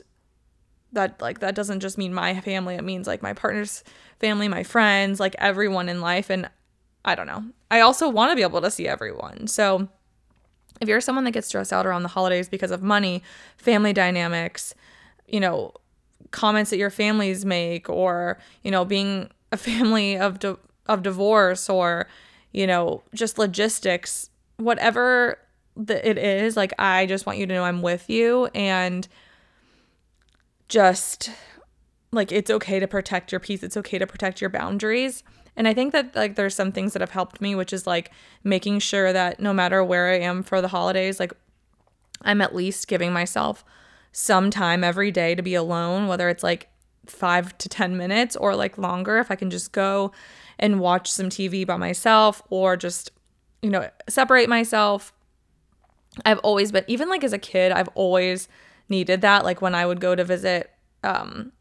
that 0.93 1.21
like 1.21 1.39
that 1.39 1.55
doesn't 1.55 1.81
just 1.81 1.97
mean 1.97 2.13
my 2.13 2.39
family. 2.41 2.75
It 2.75 2.83
means 2.83 3.07
like 3.07 3.21
my 3.21 3.33
partner's 3.33 3.83
family 4.19 4.47
my 4.47 4.63
friends 4.63 5.19
like 5.19 5.35
everyone 5.37 5.89
in 5.89 6.01
life. 6.01 6.29
And 6.29 6.49
i 7.05 7.15
don't 7.15 7.27
know. 7.27 7.45
I 7.69 7.81
also 7.81 8.09
want 8.09 8.31
to 8.31 8.35
be 8.35 8.41
able 8.41 8.61
to 8.61 8.71
see 8.71 8.87
everyone. 8.87 9.47
So 9.47 9.89
if 10.81 10.87
you're 10.87 11.01
someone 11.01 11.23
that 11.25 11.31
gets 11.31 11.47
stressed 11.47 11.73
out 11.73 11.85
around 11.85 12.03
the 12.03 12.09
holidays 12.09 12.49
because 12.49 12.71
of 12.71 12.83
money 12.83 13.23
family 13.57 13.93
dynamics 13.93 14.75
you 15.27 15.39
know 15.39 15.73
comments 16.31 16.69
that 16.69 16.77
your 16.77 16.89
families 16.89 17.45
make 17.45 17.89
or 17.89 18.37
you 18.63 18.71
know 18.71 18.85
being 18.85 19.29
a 19.51 19.57
family 19.69 20.17
of 20.17 20.39
di- 20.39 20.55
of 20.87 21.03
divorce 21.03 21.69
or 21.69 22.07
you 22.51 22.67
know 22.67 23.03
just 23.13 23.37
logistics 23.37 24.29
whatever 24.57 25.37
that 25.77 26.05
it 26.05 26.17
is 26.17 26.57
like 26.57 26.73
i 26.79 27.05
just 27.05 27.25
want 27.25 27.37
you 27.37 27.45
to 27.45 27.53
know 27.53 27.63
i'm 27.63 27.81
with 27.81 28.09
you 28.09 28.47
and 28.55 29.07
just 30.67 31.29
like 32.11 32.31
it's 32.31 32.51
okay 32.51 32.79
to 32.79 32.87
protect 32.87 33.31
your 33.31 33.39
peace. 33.39 33.63
It's 33.63 33.77
okay 33.77 33.97
to 33.97 34.07
protect 34.07 34.41
your 34.41 34.49
boundaries. 34.49 35.23
And 35.55 35.67
i 35.67 35.73
think 35.73 35.91
that 35.93 36.15
like 36.15 36.35
there's 36.35 36.53
some 36.53 36.71
things 36.71 36.93
that 36.93 37.01
have 37.01 37.09
helped 37.09 37.41
me 37.41 37.55
which 37.55 37.73
is 37.73 37.87
like 37.87 38.11
making 38.43 38.79
sure 38.79 39.11
that 39.11 39.39
no 39.39 39.53
matter 39.53 39.83
where 39.83 40.09
i 40.09 40.19
am 40.19 40.43
for 40.43 40.61
the 40.61 40.67
holidays 40.67 41.19
like 41.19 41.33
i'm 42.21 42.41
at 42.41 42.53
least 42.53 42.87
giving 42.87 43.11
myself 43.11 43.65
some 44.11 44.51
time 44.51 44.83
every 44.83 45.09
day 45.09 45.33
to 45.33 45.41
be 45.41 45.55
alone 45.55 46.07
whether 46.07 46.29
it's 46.29 46.43
like 46.43 46.69
5 47.07 47.57
to 47.57 47.69
10 47.69 47.97
minutes 47.97 48.35
or 48.35 48.55
like 48.55 48.77
longer. 48.77 49.17
If 49.17 49.31
i 49.31 49.35
can 49.35 49.49
just 49.49 49.71
go 49.71 50.11
and 50.59 50.79
watch 50.79 51.11
some 51.11 51.29
tv 51.29 51.65
by 51.65 51.77
myself 51.77 52.43
or 52.51 52.77
just 52.77 53.11
you 53.63 53.71
know 53.71 53.89
separate 54.07 54.49
myself 54.49 55.11
i've 56.25 56.39
always 56.39 56.71
been 56.71 56.83
even 56.87 57.09
like 57.09 57.23
as 57.23 57.33
a 57.33 57.37
kid 57.37 57.71
i've 57.71 57.89
always 57.95 58.47
needed 58.89 59.21
that. 59.21 59.43
Like 59.43 59.61
when 59.61 59.75
I 59.75 59.85
would 59.85 59.99
go 59.99 60.15
to 60.15 60.23
visit 60.23 60.71
um, 61.03 61.51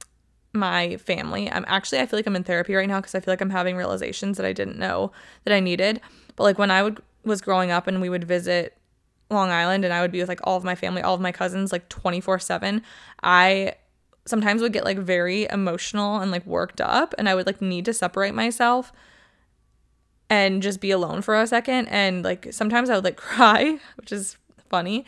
my 0.53 0.97
family. 0.97 1.51
I'm 1.51 1.65
actually 1.69 2.01
I 2.01 2.07
feel 2.07 2.19
like 2.19 2.27
I'm 2.27 2.37
in 2.37 2.45
therapy 2.45 2.75
right 2.75 2.89
now 2.89 3.01
because 3.01 3.15
I 3.15 3.21
feel 3.21 3.33
like 3.33 3.41
I'm 3.41 3.51
having 3.51 3.77
realizations 3.77 4.37
that 4.37 4.47
I 4.47 4.53
didn't 4.53 4.79
know 4.79 5.13
that 5.45 5.55
I 5.55 5.61
needed. 5.61 6.01
But 6.35 6.45
like 6.45 6.59
when 6.59 6.71
I 6.71 6.83
would 6.83 7.03
was 7.25 7.41
growing 7.41 7.71
up 7.71 7.87
and 7.87 8.01
we 8.01 8.09
would 8.09 8.25
visit 8.25 8.77
Long 9.31 9.51
Island 9.51 9.85
and 9.85 9.93
I 9.93 10.01
would 10.01 10.13
be 10.13 10.21
with 10.21 10.29
like 10.29 10.41
all 10.45 10.57
of 10.57 10.65
my 10.65 10.75
family, 10.75 11.03
all 11.03 11.15
of 11.15 11.21
my 11.21 11.33
cousins 11.33 11.73
like 11.73 11.89
24/7, 11.89 12.83
I 13.23 13.75
sometimes 14.25 14.63
would 14.63 14.73
get 14.73 14.85
like 14.85 14.99
very 14.99 15.47
emotional 15.51 16.19
and 16.19 16.31
like 16.31 16.47
worked 16.47 16.81
up 16.81 17.15
and 17.19 17.29
I 17.29 17.35
would 17.35 17.47
like 17.47 17.61
need 17.61 17.85
to 17.85 17.93
separate 17.93 18.35
myself 18.35 18.93
and 20.29 20.63
just 20.63 20.81
be 20.81 20.91
alone 20.91 21.23
for 21.23 21.41
a 21.41 21.47
second 21.47 21.87
and 21.87 22.25
like 22.25 22.49
sometimes 22.53 22.91
I 22.91 22.95
would 22.95 23.05
like 23.05 23.17
cry, 23.19 23.79
which 23.97 24.11
is 24.11 24.37
funny. 24.69 25.05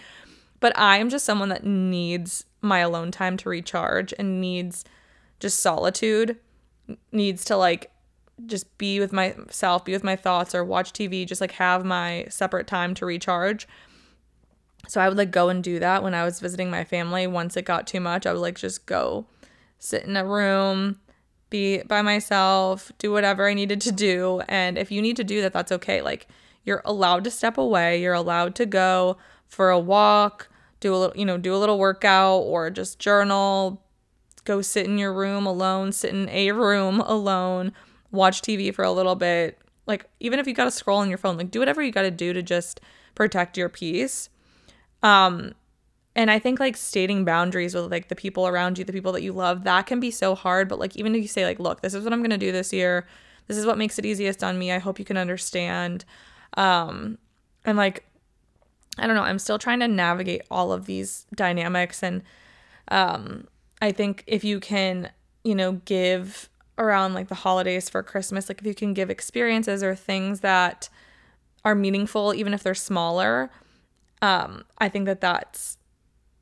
But 0.60 0.76
I 0.76 0.98
am 0.98 1.08
just 1.08 1.24
someone 1.24 1.48
that 1.50 1.64
needs 1.64 2.44
my 2.60 2.80
alone 2.80 3.10
time 3.10 3.36
to 3.38 3.48
recharge 3.48 4.12
and 4.18 4.40
needs 4.40 4.84
just 5.38 5.60
solitude, 5.60 6.36
needs 7.12 7.44
to 7.44 7.56
like 7.56 7.92
just 8.46 8.76
be 8.78 8.98
with 8.98 9.12
myself, 9.12 9.84
be 9.84 9.92
with 9.92 10.04
my 10.04 10.16
thoughts, 10.16 10.54
or 10.54 10.64
watch 10.64 10.92
TV, 10.92 11.26
just 11.26 11.40
like 11.40 11.52
have 11.52 11.84
my 11.84 12.26
separate 12.28 12.66
time 12.66 12.94
to 12.94 13.06
recharge. 13.06 13.68
So 14.88 15.00
I 15.00 15.08
would 15.08 15.18
like 15.18 15.30
go 15.30 15.48
and 15.48 15.62
do 15.62 15.78
that 15.78 16.02
when 16.02 16.14
I 16.14 16.24
was 16.24 16.40
visiting 16.40 16.70
my 16.70 16.84
family. 16.84 17.26
Once 17.26 17.56
it 17.56 17.64
got 17.64 17.86
too 17.86 18.00
much, 18.00 18.26
I 18.26 18.32
would 18.32 18.40
like 18.40 18.56
just 18.56 18.86
go 18.86 19.26
sit 19.78 20.04
in 20.04 20.16
a 20.16 20.24
room 20.24 20.98
be 21.50 21.82
by 21.82 22.02
myself, 22.02 22.92
do 22.98 23.12
whatever 23.12 23.48
I 23.48 23.54
needed 23.54 23.80
to 23.82 23.92
do. 23.92 24.42
And 24.48 24.76
if 24.76 24.90
you 24.90 25.00
need 25.02 25.16
to 25.16 25.24
do 25.24 25.40
that, 25.42 25.52
that's 25.52 25.72
okay. 25.72 26.02
Like 26.02 26.26
you're 26.64 26.82
allowed 26.84 27.24
to 27.24 27.30
step 27.30 27.58
away. 27.58 28.00
You're 28.00 28.14
allowed 28.14 28.54
to 28.56 28.66
go 28.66 29.16
for 29.48 29.70
a 29.70 29.78
walk, 29.78 30.48
do 30.80 30.94
a 30.94 30.96
little, 30.96 31.16
you 31.16 31.24
know, 31.24 31.38
do 31.38 31.54
a 31.54 31.58
little 31.58 31.78
workout 31.78 32.40
or 32.42 32.70
just 32.70 32.98
journal, 32.98 33.82
go 34.44 34.62
sit 34.62 34.87
in 34.87 34.98
your 34.98 35.12
room 35.12 35.46
alone, 35.46 35.92
sit 35.92 36.14
in 36.14 36.28
a 36.28 36.52
room 36.52 37.00
alone, 37.06 37.72
watch 38.11 38.42
TV 38.42 38.74
for 38.74 38.84
a 38.84 38.92
little 38.92 39.14
bit. 39.14 39.58
Like 39.87 40.06
even 40.20 40.38
if 40.38 40.46
you 40.46 40.54
got 40.54 40.64
to 40.64 40.70
scroll 40.70 40.98
on 40.98 41.08
your 41.08 41.18
phone, 41.18 41.37
like 41.37 41.50
do 41.50 41.58
whatever 41.58 41.82
you 41.82 41.92
got 41.92 42.02
to 42.02 42.11
do 42.11 42.32
to 42.32 42.42
just 42.42 42.80
protect 43.14 43.56
your 43.56 43.68
peace. 43.68 44.28
Um 45.02 45.54
and 46.16 46.32
I 46.32 46.40
think 46.40 46.58
like 46.58 46.76
stating 46.76 47.24
boundaries 47.24 47.76
with 47.76 47.92
like 47.92 48.08
the 48.08 48.16
people 48.16 48.48
around 48.48 48.76
you, 48.76 48.84
the 48.84 48.92
people 48.92 49.12
that 49.12 49.22
you 49.22 49.32
love, 49.32 49.62
that 49.64 49.87
can 49.87 50.00
be 50.00 50.11
so 50.11 50.34
hard, 50.34 50.68
but 50.68 50.80
like 50.80 50.96
even 50.96 51.14
if 51.14 51.22
you 51.22 51.28
say 51.28 51.44
like, 51.44 51.61
look, 51.61 51.80
this 51.80 51.94
is 51.94 52.02
what 52.02 52.12
I'm 52.12 52.20
going 52.20 52.30
to 52.30 52.38
do 52.38 52.50
this 52.50 52.72
year. 52.72 53.06
This 53.46 53.56
is 53.56 53.64
what 53.64 53.78
makes 53.78 53.98
it 54.00 54.04
easiest 54.04 54.42
on 54.42 54.58
me. 54.58 54.72
I 54.72 54.78
hope 54.78 54.98
you 54.98 55.04
can 55.04 55.16
understand. 55.16 56.04
Um 56.54 57.18
and 57.64 57.76
like 57.76 58.07
I 58.98 59.06
don't 59.06 59.16
know, 59.16 59.22
I'm 59.22 59.38
still 59.38 59.58
trying 59.58 59.80
to 59.80 59.88
navigate 59.88 60.42
all 60.50 60.72
of 60.72 60.87
these 60.87 61.26
dynamics 61.34 62.02
and 62.02 62.22
um 62.88 63.46
I 63.80 63.92
think 63.92 64.24
if 64.26 64.42
you 64.42 64.58
can, 64.58 65.11
you 65.44 65.54
know, 65.54 65.72
give 65.84 66.48
around 66.78 67.14
like 67.14 67.28
the 67.28 67.34
holidays 67.37 67.88
for 67.88 68.02
Christmas, 68.02 68.48
like 68.48 68.61
if 68.61 68.66
you 68.66 68.74
can 68.74 68.92
give 68.94 69.11
experiences 69.11 69.82
or 69.82 69.94
things 69.94 70.40
that 70.40 70.88
are 71.64 71.74
meaningful 71.74 72.34
even 72.34 72.54
if 72.54 72.62
they're 72.62 72.74
smaller, 72.74 73.50
um 74.22 74.64
I 74.78 74.88
think 74.88 75.06
that 75.06 75.20
that's 75.20 75.78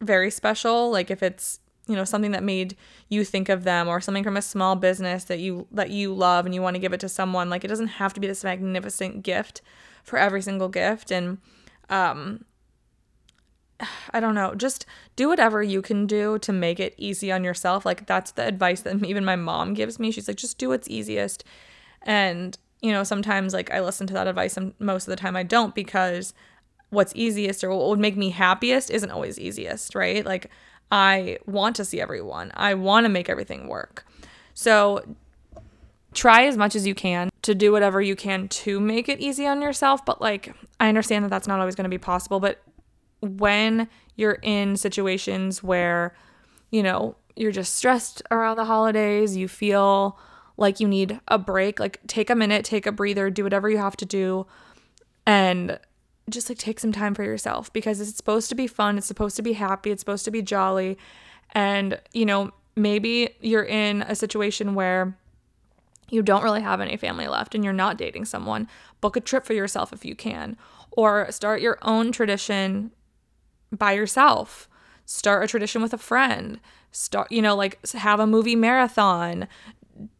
very 0.00 0.30
special, 0.30 0.90
like 0.90 1.10
if 1.10 1.22
it's 1.22 1.60
you 1.88 1.94
know 1.94 2.04
something 2.04 2.32
that 2.32 2.42
made 2.42 2.76
you 3.08 3.24
think 3.24 3.48
of 3.48 3.62
them 3.64 3.86
or 3.88 4.00
something 4.00 4.24
from 4.24 4.36
a 4.36 4.42
small 4.42 4.74
business 4.76 5.24
that 5.24 5.38
you 5.38 5.66
that 5.70 5.90
you 5.90 6.12
love 6.12 6.44
and 6.44 6.54
you 6.54 6.60
want 6.62 6.74
to 6.74 6.80
give 6.80 6.92
it 6.92 7.00
to 7.00 7.08
someone 7.08 7.48
like 7.48 7.64
it 7.64 7.68
doesn't 7.68 7.86
have 7.86 8.12
to 8.14 8.20
be 8.20 8.26
this 8.26 8.42
magnificent 8.44 9.22
gift 9.22 9.62
for 10.02 10.18
every 10.18 10.42
single 10.42 10.68
gift. 10.68 11.10
And 11.10 11.38
um 11.90 12.44
I 14.12 14.20
don't 14.20 14.34
know, 14.34 14.54
just 14.54 14.86
do 15.16 15.28
whatever 15.28 15.62
you 15.62 15.82
can 15.82 16.06
do 16.06 16.38
to 16.40 16.52
make 16.52 16.80
it 16.80 16.94
easy 16.96 17.30
on 17.30 17.44
yourself. 17.44 17.84
Like 17.84 18.06
that's 18.06 18.32
the 18.32 18.46
advice 18.46 18.80
that 18.82 19.04
even 19.04 19.24
my 19.24 19.36
mom 19.36 19.74
gives 19.74 19.98
me. 19.98 20.10
She's 20.10 20.28
like 20.28 20.36
just 20.36 20.58
do 20.58 20.68
what's 20.68 20.88
easiest. 20.88 21.44
And 22.02 22.56
you 22.82 22.92
know, 22.92 23.04
sometimes 23.04 23.52
like 23.52 23.70
I 23.70 23.80
listen 23.80 24.06
to 24.08 24.14
that 24.14 24.26
advice 24.26 24.56
and 24.56 24.74
most 24.78 25.06
of 25.06 25.10
the 25.10 25.16
time 25.16 25.36
I 25.36 25.42
don't 25.42 25.74
because 25.74 26.34
what's 26.90 27.12
easiest 27.14 27.64
or 27.64 27.70
what 27.70 27.88
would 27.88 27.98
make 27.98 28.16
me 28.16 28.30
happiest 28.30 28.90
isn't 28.90 29.10
always 29.10 29.38
easiest, 29.38 29.94
right? 29.94 30.24
Like 30.24 30.50
I 30.90 31.38
want 31.46 31.76
to 31.76 31.84
see 31.84 32.00
everyone. 32.00 32.52
I 32.54 32.74
want 32.74 33.04
to 33.04 33.08
make 33.08 33.28
everything 33.28 33.68
work. 33.68 34.06
So 34.54 35.02
try 36.14 36.46
as 36.46 36.56
much 36.56 36.74
as 36.74 36.86
you 36.86 36.94
can 36.94 37.30
to 37.42 37.54
do 37.54 37.72
whatever 37.72 38.00
you 38.00 38.16
can 38.16 38.48
to 38.48 38.80
make 38.80 39.08
it 39.08 39.20
easy 39.20 39.46
on 39.46 39.60
yourself. 39.60 40.04
But 40.04 40.20
like, 40.20 40.54
I 40.78 40.88
understand 40.88 41.24
that 41.24 41.28
that's 41.28 41.48
not 41.48 41.60
always 41.60 41.74
going 41.74 41.84
to 41.84 41.90
be 41.90 41.98
possible. 41.98 42.40
But 42.40 42.62
when 43.20 43.88
you're 44.14 44.38
in 44.42 44.76
situations 44.76 45.62
where, 45.62 46.14
you 46.70 46.82
know, 46.82 47.16
you're 47.34 47.52
just 47.52 47.74
stressed 47.74 48.22
around 48.30 48.56
the 48.56 48.64
holidays, 48.64 49.36
you 49.36 49.48
feel 49.48 50.18
like 50.56 50.80
you 50.80 50.88
need 50.88 51.20
a 51.28 51.38
break, 51.38 51.78
like 51.78 52.00
take 52.06 52.30
a 52.30 52.34
minute, 52.34 52.64
take 52.64 52.86
a 52.86 52.92
breather, 52.92 53.30
do 53.30 53.44
whatever 53.44 53.68
you 53.68 53.78
have 53.78 53.96
to 53.98 54.06
do. 54.06 54.46
And 55.26 55.78
just 56.30 56.48
like 56.48 56.58
take 56.58 56.80
some 56.80 56.92
time 56.92 57.14
for 57.14 57.22
yourself 57.22 57.72
because 57.72 58.00
it's 58.00 58.16
supposed 58.16 58.48
to 58.48 58.54
be 58.54 58.66
fun, 58.66 58.98
it's 58.98 59.06
supposed 59.06 59.36
to 59.36 59.42
be 59.42 59.52
happy, 59.52 59.90
it's 59.90 60.00
supposed 60.00 60.24
to 60.24 60.30
be 60.30 60.42
jolly. 60.42 60.98
And, 61.52 62.00
you 62.12 62.26
know, 62.26 62.52
maybe 62.74 63.36
you're 63.40 63.64
in 63.64 64.02
a 64.02 64.14
situation 64.14 64.74
where 64.74 65.16
you 66.10 66.22
don't 66.22 66.42
really 66.42 66.62
have 66.62 66.80
any 66.80 66.96
family 66.96 67.26
left 67.26 67.54
and 67.54 67.64
you're 67.64 67.72
not 67.72 67.98
dating 67.98 68.24
someone, 68.24 68.68
book 69.00 69.16
a 69.16 69.20
trip 69.20 69.44
for 69.44 69.54
yourself 69.54 69.92
if 69.92 70.04
you 70.04 70.14
can, 70.14 70.56
or 70.92 71.30
start 71.30 71.60
your 71.60 71.78
own 71.82 72.12
tradition 72.12 72.92
by 73.72 73.92
yourself. 73.92 74.68
Start 75.04 75.44
a 75.44 75.46
tradition 75.46 75.82
with 75.82 75.92
a 75.92 75.98
friend. 75.98 76.60
Start, 76.90 77.30
you 77.30 77.42
know, 77.42 77.54
like 77.54 77.84
have 77.92 78.20
a 78.20 78.26
movie 78.26 78.56
marathon. 78.56 79.48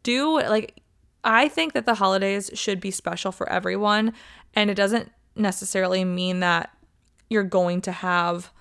Do 0.03 0.35
like 0.41 0.81
I 1.23 1.47
think 1.47 1.73
that 1.73 1.85
the 1.85 1.95
holidays 1.95 2.51
should 2.53 2.79
be 2.79 2.91
special 2.91 3.31
for 3.31 3.49
everyone 3.49 4.13
and 4.53 4.69
it 4.69 4.75
doesn't 4.75 5.11
necessarily 5.35 6.05
mean 6.05 6.39
that 6.39 6.69
you're 7.29 7.43
going 7.43 7.81
to 7.81 7.91
have 7.91 8.51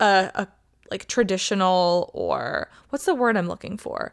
a, 0.00 0.30
a 0.34 0.48
like 0.90 1.06
traditional 1.06 2.10
or 2.12 2.68
what's 2.88 3.04
the 3.04 3.14
word 3.14 3.36
I'm 3.36 3.48
looking 3.48 3.76
for? 3.76 4.12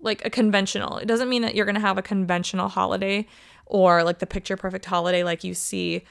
Like 0.00 0.24
a 0.24 0.30
conventional. 0.30 0.98
It 0.98 1.06
doesn't 1.06 1.28
mean 1.28 1.42
that 1.42 1.54
you're 1.54 1.64
going 1.64 1.74
to 1.74 1.80
have 1.80 1.98
a 1.98 2.02
conventional 2.02 2.68
holiday 2.68 3.26
or 3.66 4.02
like 4.04 4.18
the 4.18 4.26
picture 4.26 4.56
perfect 4.56 4.84
holiday 4.84 5.22
like 5.22 5.44
you 5.44 5.54
see, 5.54 6.02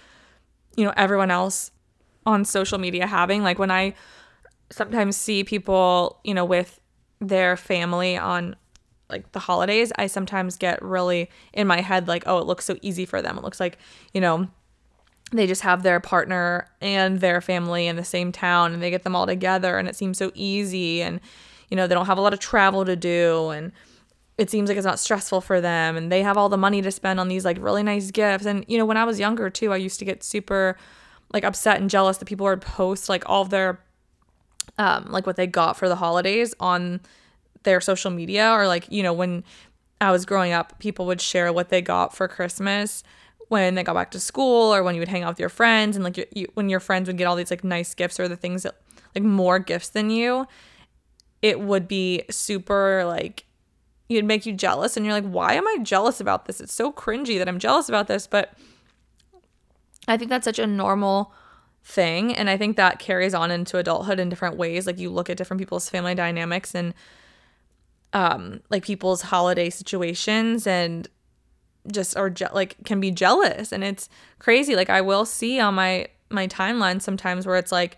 you 0.75 0.85
know, 0.85 0.93
everyone 0.95 1.31
else 1.31 1.71
on 2.25 2.45
social 2.45 2.77
media 2.77 3.07
having. 3.07 3.43
Like 3.43 3.59
when 3.59 3.71
I 3.71 3.95
sometimes 4.69 5.15
see 5.15 5.43
people, 5.43 6.19
you 6.23 6.33
know, 6.33 6.45
with 6.45 6.79
their 7.19 7.57
family 7.57 8.17
on 8.17 8.55
like 9.09 9.31
the 9.31 9.39
holidays, 9.39 9.91
I 9.97 10.07
sometimes 10.07 10.57
get 10.57 10.81
really 10.81 11.29
in 11.53 11.67
my 11.67 11.81
head 11.81 12.07
like, 12.07 12.23
oh, 12.25 12.39
it 12.39 12.45
looks 12.45 12.65
so 12.65 12.77
easy 12.81 13.05
for 13.05 13.21
them. 13.21 13.37
It 13.37 13.43
looks 13.43 13.59
like, 13.59 13.77
you 14.13 14.19
know, 14.19 14.49
they 15.31 15.47
just 15.47 15.61
have 15.61 15.83
their 15.83 15.99
partner 15.99 16.67
and 16.81 17.19
their 17.19 17.41
family 17.41 17.87
in 17.87 17.95
the 17.95 18.03
same 18.03 18.31
town 18.31 18.73
and 18.73 18.81
they 18.81 18.89
get 18.89 19.03
them 19.03 19.15
all 19.15 19.25
together 19.25 19.77
and 19.77 19.87
it 19.87 19.95
seems 19.95 20.17
so 20.17 20.31
easy 20.35 21.01
and 21.01 21.19
you 21.69 21.77
know, 21.77 21.87
they 21.87 21.95
don't 21.95 22.05
have 22.05 22.17
a 22.17 22.21
lot 22.21 22.33
of 22.33 22.39
travel 22.39 22.85
to 22.85 22.95
do 22.95 23.49
and 23.49 23.71
it 24.37 24.49
seems 24.51 24.69
like 24.69 24.77
it's 24.77 24.85
not 24.85 24.99
stressful 24.99 25.41
for 25.41 25.59
them 25.59 25.97
and 25.97 26.11
they 26.11 26.21
have 26.21 26.37
all 26.37 26.47
the 26.47 26.57
money 26.57 26.81
to 26.81 26.91
spend 26.91 27.19
on 27.19 27.27
these 27.27 27.43
like 27.43 27.57
really 27.59 27.83
nice 27.83 28.11
gifts. 28.11 28.45
And 28.45 28.63
you 28.67 28.77
know, 28.77 28.85
when 28.85 28.97
I 28.97 29.03
was 29.03 29.19
younger 29.19 29.49
too, 29.49 29.73
I 29.73 29.77
used 29.77 29.99
to 29.99 30.05
get 30.05 30.23
super 30.23 30.77
like 31.33 31.43
upset 31.43 31.81
and 31.81 31.89
jealous 31.89 32.17
that 32.17 32.25
people 32.25 32.45
would 32.45 32.61
post 32.61 33.09
like 33.09 33.23
all 33.27 33.45
their 33.45 33.81
um 34.77 35.07
like 35.09 35.25
what 35.25 35.35
they 35.35 35.47
got 35.47 35.75
for 35.75 35.89
the 35.89 35.95
holidays 35.95 36.53
on 36.59 37.01
their 37.63 37.81
social 37.81 38.11
media 38.11 38.51
or 38.51 38.67
like, 38.67 38.87
you 38.91 39.01
know, 39.01 39.13
when 39.13 39.43
I 39.99 40.11
was 40.11 40.25
growing 40.25 40.53
up, 40.53 40.77
people 40.79 41.07
would 41.07 41.19
share 41.19 41.51
what 41.51 41.69
they 41.69 41.81
got 41.81 42.15
for 42.15 42.27
Christmas 42.27 43.03
when 43.49 43.75
they 43.75 43.83
got 43.83 43.95
back 43.95 44.11
to 44.11 44.19
school 44.19 44.73
or 44.73 44.83
when 44.83 44.93
you 44.93 45.01
would 45.01 45.07
hang 45.07 45.23
out 45.23 45.29
with 45.29 45.39
your 45.39 45.49
friends 45.49 45.95
and 45.95 46.03
like 46.03 46.29
you, 46.35 46.47
when 46.53 46.69
your 46.69 46.79
friends 46.79 47.07
would 47.07 47.17
get 47.17 47.25
all 47.25 47.35
these 47.35 47.49
like 47.49 47.63
nice 47.63 47.93
gifts 47.95 48.19
or 48.19 48.27
the 48.27 48.35
things 48.35 48.63
that 48.63 48.75
like 49.15 49.23
more 49.23 49.57
gifts 49.57 49.89
than 49.89 50.09
you 50.09 50.45
it 51.41 51.59
would 51.59 51.87
be 51.87 52.23
super 52.29 53.03
like 53.05 53.45
it'd 54.09 54.25
make 54.25 54.45
you 54.45 54.53
jealous 54.53 54.95
and 54.95 55.05
you're 55.05 55.13
like 55.13 55.27
why 55.29 55.53
am 55.53 55.67
i 55.67 55.77
jealous 55.81 56.19
about 56.19 56.45
this? 56.45 56.61
It's 56.61 56.73
so 56.73 56.91
cringy 56.91 57.37
that 57.37 57.47
i'm 57.47 57.59
jealous 57.59 57.89
about 57.89 58.07
this 58.07 58.27
but 58.27 58.53
i 60.07 60.17
think 60.17 60.29
that's 60.29 60.45
such 60.45 60.59
a 60.59 60.67
normal 60.67 61.33
thing 61.83 62.35
and 62.35 62.49
i 62.49 62.57
think 62.57 62.75
that 62.77 62.99
carries 62.99 63.33
on 63.33 63.51
into 63.51 63.77
adulthood 63.77 64.19
in 64.19 64.29
different 64.29 64.57
ways. 64.57 64.87
Like 64.87 64.99
you 64.99 65.09
look 65.09 65.29
at 65.29 65.37
different 65.37 65.59
people's 65.59 65.89
family 65.89 66.15
dynamics 66.15 66.75
and 66.75 66.93
um 68.13 68.61
like 68.69 68.83
people's 68.83 69.21
holiday 69.23 69.69
situations 69.69 70.65
and 70.65 71.07
just 71.91 72.17
are 72.17 72.29
je- 72.29 72.47
like 72.53 72.75
can 72.83 72.99
be 72.99 73.11
jealous 73.11 73.71
and 73.71 73.83
it's 73.83 74.09
crazy. 74.39 74.75
Like 74.75 74.89
i 74.89 75.01
will 75.01 75.25
see 75.25 75.59
on 75.59 75.75
my 75.75 76.07
my 76.29 76.47
timeline 76.47 77.01
sometimes 77.01 77.45
where 77.45 77.55
it's 77.57 77.71
like 77.71 77.97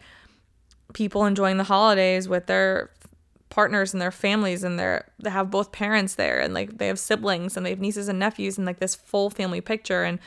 people 0.93 1.25
enjoying 1.25 1.57
the 1.57 1.63
holidays 1.63 2.27
with 2.27 2.45
their 2.47 2.91
partners 3.49 3.93
and 3.93 4.01
their 4.01 4.11
families 4.11 4.63
and 4.63 4.77
they're 4.77 5.07
they 5.17 5.29
have 5.29 5.49
both 5.49 5.71
parents 5.71 6.15
there 6.15 6.39
and 6.39 6.53
like 6.53 6.77
they 6.77 6.87
have 6.87 6.99
siblings 6.99 7.57
and 7.57 7.65
they 7.65 7.71
have 7.71 7.79
nieces 7.79 8.07
and 8.07 8.19
nephews 8.19 8.57
and 8.57 8.65
like 8.65 8.79
this 8.79 8.95
full 8.95 9.29
family 9.29 9.61
picture. 9.61 10.03
And 10.03 10.19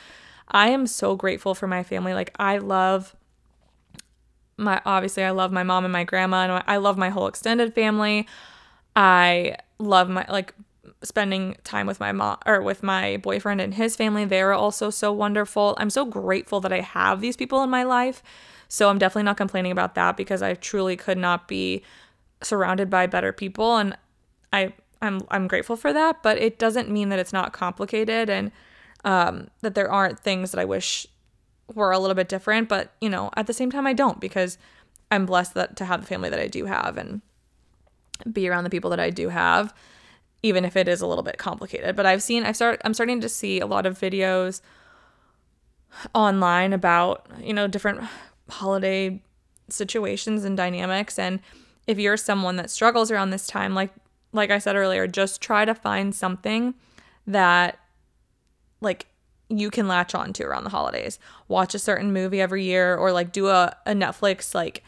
I 0.49 0.69
am 0.69 0.87
so 0.87 1.15
grateful 1.15 1.55
for 1.55 1.67
my 1.67 1.83
family. 1.83 2.13
Like 2.13 2.35
I 2.37 2.57
love 2.57 3.15
my 4.57 4.81
obviously 4.85 5.23
I 5.23 5.31
love 5.31 5.51
my 5.51 5.63
mom 5.63 5.85
and 5.85 5.91
my 5.91 6.03
grandma 6.03 6.43
and 6.43 6.63
I 6.67 6.77
love 6.77 6.97
my 6.97 7.09
whole 7.09 7.27
extended 7.27 7.73
family. 7.73 8.27
I 8.95 9.57
love 9.79 10.09
my 10.09 10.25
like 10.29 10.53
spending 11.01 11.55
time 11.63 11.87
with 11.87 11.99
my 11.99 12.11
mom 12.11 12.37
or 12.45 12.61
with 12.61 12.83
my 12.83 13.17
boyfriend 13.17 13.61
and 13.61 13.73
his 13.73 13.95
family. 13.95 14.25
They're 14.25 14.53
also 14.53 14.89
so 14.89 15.11
wonderful. 15.11 15.75
I'm 15.77 15.89
so 15.89 16.05
grateful 16.05 16.59
that 16.61 16.73
I 16.73 16.81
have 16.81 17.21
these 17.21 17.37
people 17.37 17.63
in 17.63 17.69
my 17.69 17.83
life. 17.83 18.21
So 18.67 18.89
I'm 18.89 18.97
definitely 18.97 19.23
not 19.23 19.37
complaining 19.37 19.71
about 19.71 19.95
that 19.95 20.17
because 20.17 20.41
I 20.41 20.55
truly 20.55 20.95
could 20.95 21.17
not 21.17 21.47
be 21.47 21.83
surrounded 22.43 22.89
by 22.89 23.07
better 23.07 23.31
people 23.31 23.77
and 23.77 23.97
I 24.51 24.73
I'm 25.01 25.21
I'm 25.29 25.47
grateful 25.47 25.75
for 25.75 25.91
that, 25.91 26.23
but 26.23 26.37
it 26.37 26.57
doesn't 26.57 26.89
mean 26.89 27.09
that 27.09 27.19
it's 27.19 27.33
not 27.33 27.51
complicated 27.51 28.29
and 28.29 28.51
um, 29.03 29.49
that 29.61 29.75
there 29.75 29.91
aren't 29.91 30.19
things 30.19 30.51
that 30.51 30.61
I 30.61 30.65
wish 30.65 31.05
were 31.73 31.91
a 31.91 31.99
little 31.99 32.15
bit 32.15 32.29
different, 32.29 32.69
but 32.69 32.93
you 33.01 33.09
know, 33.09 33.29
at 33.35 33.47
the 33.47 33.53
same 33.53 33.69
time 33.69 33.85
I 33.85 33.93
don't 33.93 34.19
because 34.19 34.57
I'm 35.11 35.25
blessed 35.25 35.55
that 35.55 35.75
to 35.77 35.85
have 35.85 36.01
the 36.01 36.07
family 36.07 36.29
that 36.29 36.39
I 36.39 36.47
do 36.47 36.65
have 36.65 36.97
and 36.97 37.21
be 38.31 38.47
around 38.47 38.63
the 38.63 38.69
people 38.69 38.89
that 38.91 38.99
I 38.99 39.09
do 39.09 39.29
have 39.29 39.73
even 40.43 40.65
if 40.65 40.75
it 40.75 40.89
is 40.89 41.01
a 41.01 41.07
little 41.07 41.23
bit 41.23 41.37
complicated. 41.37 41.95
But 41.95 42.05
I've 42.05 42.21
seen 42.21 42.43
I've 42.43 42.55
started 42.55 42.81
I'm 42.85 42.93
starting 42.93 43.21
to 43.21 43.29
see 43.29 43.59
a 43.59 43.65
lot 43.65 43.85
of 43.85 43.97
videos 43.97 44.61
online 46.13 46.73
about, 46.73 47.25
you 47.41 47.53
know, 47.53 47.67
different 47.67 48.01
holiday 48.49 49.21
situations 49.69 50.43
and 50.43 50.57
dynamics 50.57 51.17
and 51.17 51.39
if 51.87 51.99
you're 51.99 52.17
someone 52.17 52.55
that 52.57 52.69
struggles 52.69 53.11
around 53.11 53.29
this 53.29 53.47
time, 53.47 53.73
like 53.73 53.91
like 54.31 54.49
I 54.49 54.57
said 54.57 54.75
earlier, 54.75 55.05
just 55.07 55.41
try 55.41 55.63
to 55.63 55.75
find 55.75 56.13
something 56.13 56.73
that 57.27 57.77
like 58.81 59.07
you 59.49 59.69
can 59.69 59.87
latch 59.87 60.15
on 60.15 60.33
to 60.33 60.43
around 60.43 60.63
the 60.63 60.69
holidays. 60.71 61.19
Watch 61.47 61.75
a 61.75 61.79
certain 61.79 62.11
movie 62.11 62.41
every 62.41 62.63
year 62.63 62.95
or 62.95 63.11
like 63.11 63.31
do 63.31 63.47
a, 63.47 63.75
a 63.85 63.91
Netflix 63.91 64.55
like 64.55 64.83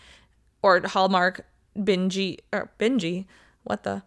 or 0.61 0.81
Hallmark 0.85 1.45
bingy 1.77 2.39
or 2.51 2.71
bingy. 2.79 3.25
What 3.63 3.83
the 3.83 4.03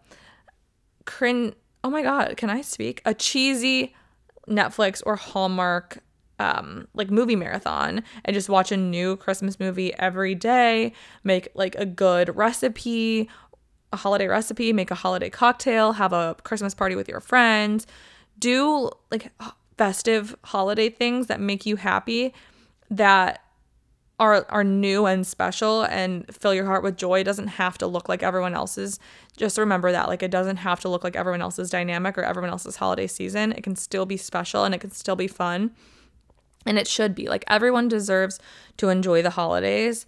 crin 1.04 1.54
oh 1.84 1.90
my 1.90 2.02
god, 2.02 2.36
can 2.36 2.50
I 2.50 2.60
speak? 2.60 3.00
A 3.04 3.14
cheesy 3.14 3.94
Netflix 4.48 5.02
or 5.06 5.16
Hallmark 5.16 5.98
um 6.38 6.86
like 6.94 7.10
movie 7.10 7.36
marathon 7.36 8.02
and 8.24 8.34
just 8.34 8.48
watch 8.48 8.70
a 8.72 8.76
new 8.76 9.16
Christmas 9.16 9.58
movie 9.58 9.94
every 9.94 10.34
day, 10.34 10.92
make 11.24 11.48
like 11.54 11.74
a 11.76 11.86
good 11.86 12.34
recipe, 12.36 13.28
a 13.92 13.96
holiday 13.96 14.26
recipe, 14.26 14.72
make 14.72 14.90
a 14.90 14.94
holiday 14.94 15.30
cocktail, 15.30 15.92
have 15.92 16.12
a 16.12 16.36
Christmas 16.44 16.74
party 16.74 16.94
with 16.94 17.08
your 17.08 17.20
friends, 17.20 17.86
do 18.38 18.90
like 19.10 19.32
festive 19.76 20.36
holiday 20.44 20.90
things 20.90 21.28
that 21.28 21.40
make 21.40 21.64
you 21.64 21.76
happy 21.76 22.34
that 22.90 23.42
are 24.20 24.44
are 24.48 24.64
new 24.64 25.06
and 25.06 25.26
special 25.26 25.82
and 25.84 26.24
fill 26.34 26.52
your 26.52 26.66
heart 26.66 26.82
with 26.82 26.96
joy. 26.96 27.20
It 27.20 27.24
doesn't 27.24 27.48
have 27.48 27.78
to 27.78 27.86
look 27.86 28.08
like 28.08 28.22
everyone 28.22 28.54
else's. 28.54 28.98
Just 29.36 29.56
remember 29.58 29.92
that 29.92 30.08
like 30.08 30.22
it 30.22 30.30
doesn't 30.30 30.56
have 30.56 30.80
to 30.80 30.88
look 30.88 31.04
like 31.04 31.14
everyone 31.14 31.40
else's 31.40 31.70
dynamic 31.70 32.18
or 32.18 32.22
everyone 32.22 32.50
else's 32.50 32.76
holiday 32.76 33.06
season. 33.06 33.52
It 33.52 33.62
can 33.62 33.76
still 33.76 34.06
be 34.06 34.16
special 34.16 34.64
and 34.64 34.74
it 34.74 34.80
can 34.80 34.90
still 34.90 35.16
be 35.16 35.28
fun. 35.28 35.70
And 36.68 36.78
it 36.78 36.86
should 36.86 37.14
be. 37.14 37.28
Like 37.28 37.44
everyone 37.48 37.88
deserves 37.88 38.38
to 38.76 38.90
enjoy 38.90 39.22
the 39.22 39.30
holidays. 39.30 40.06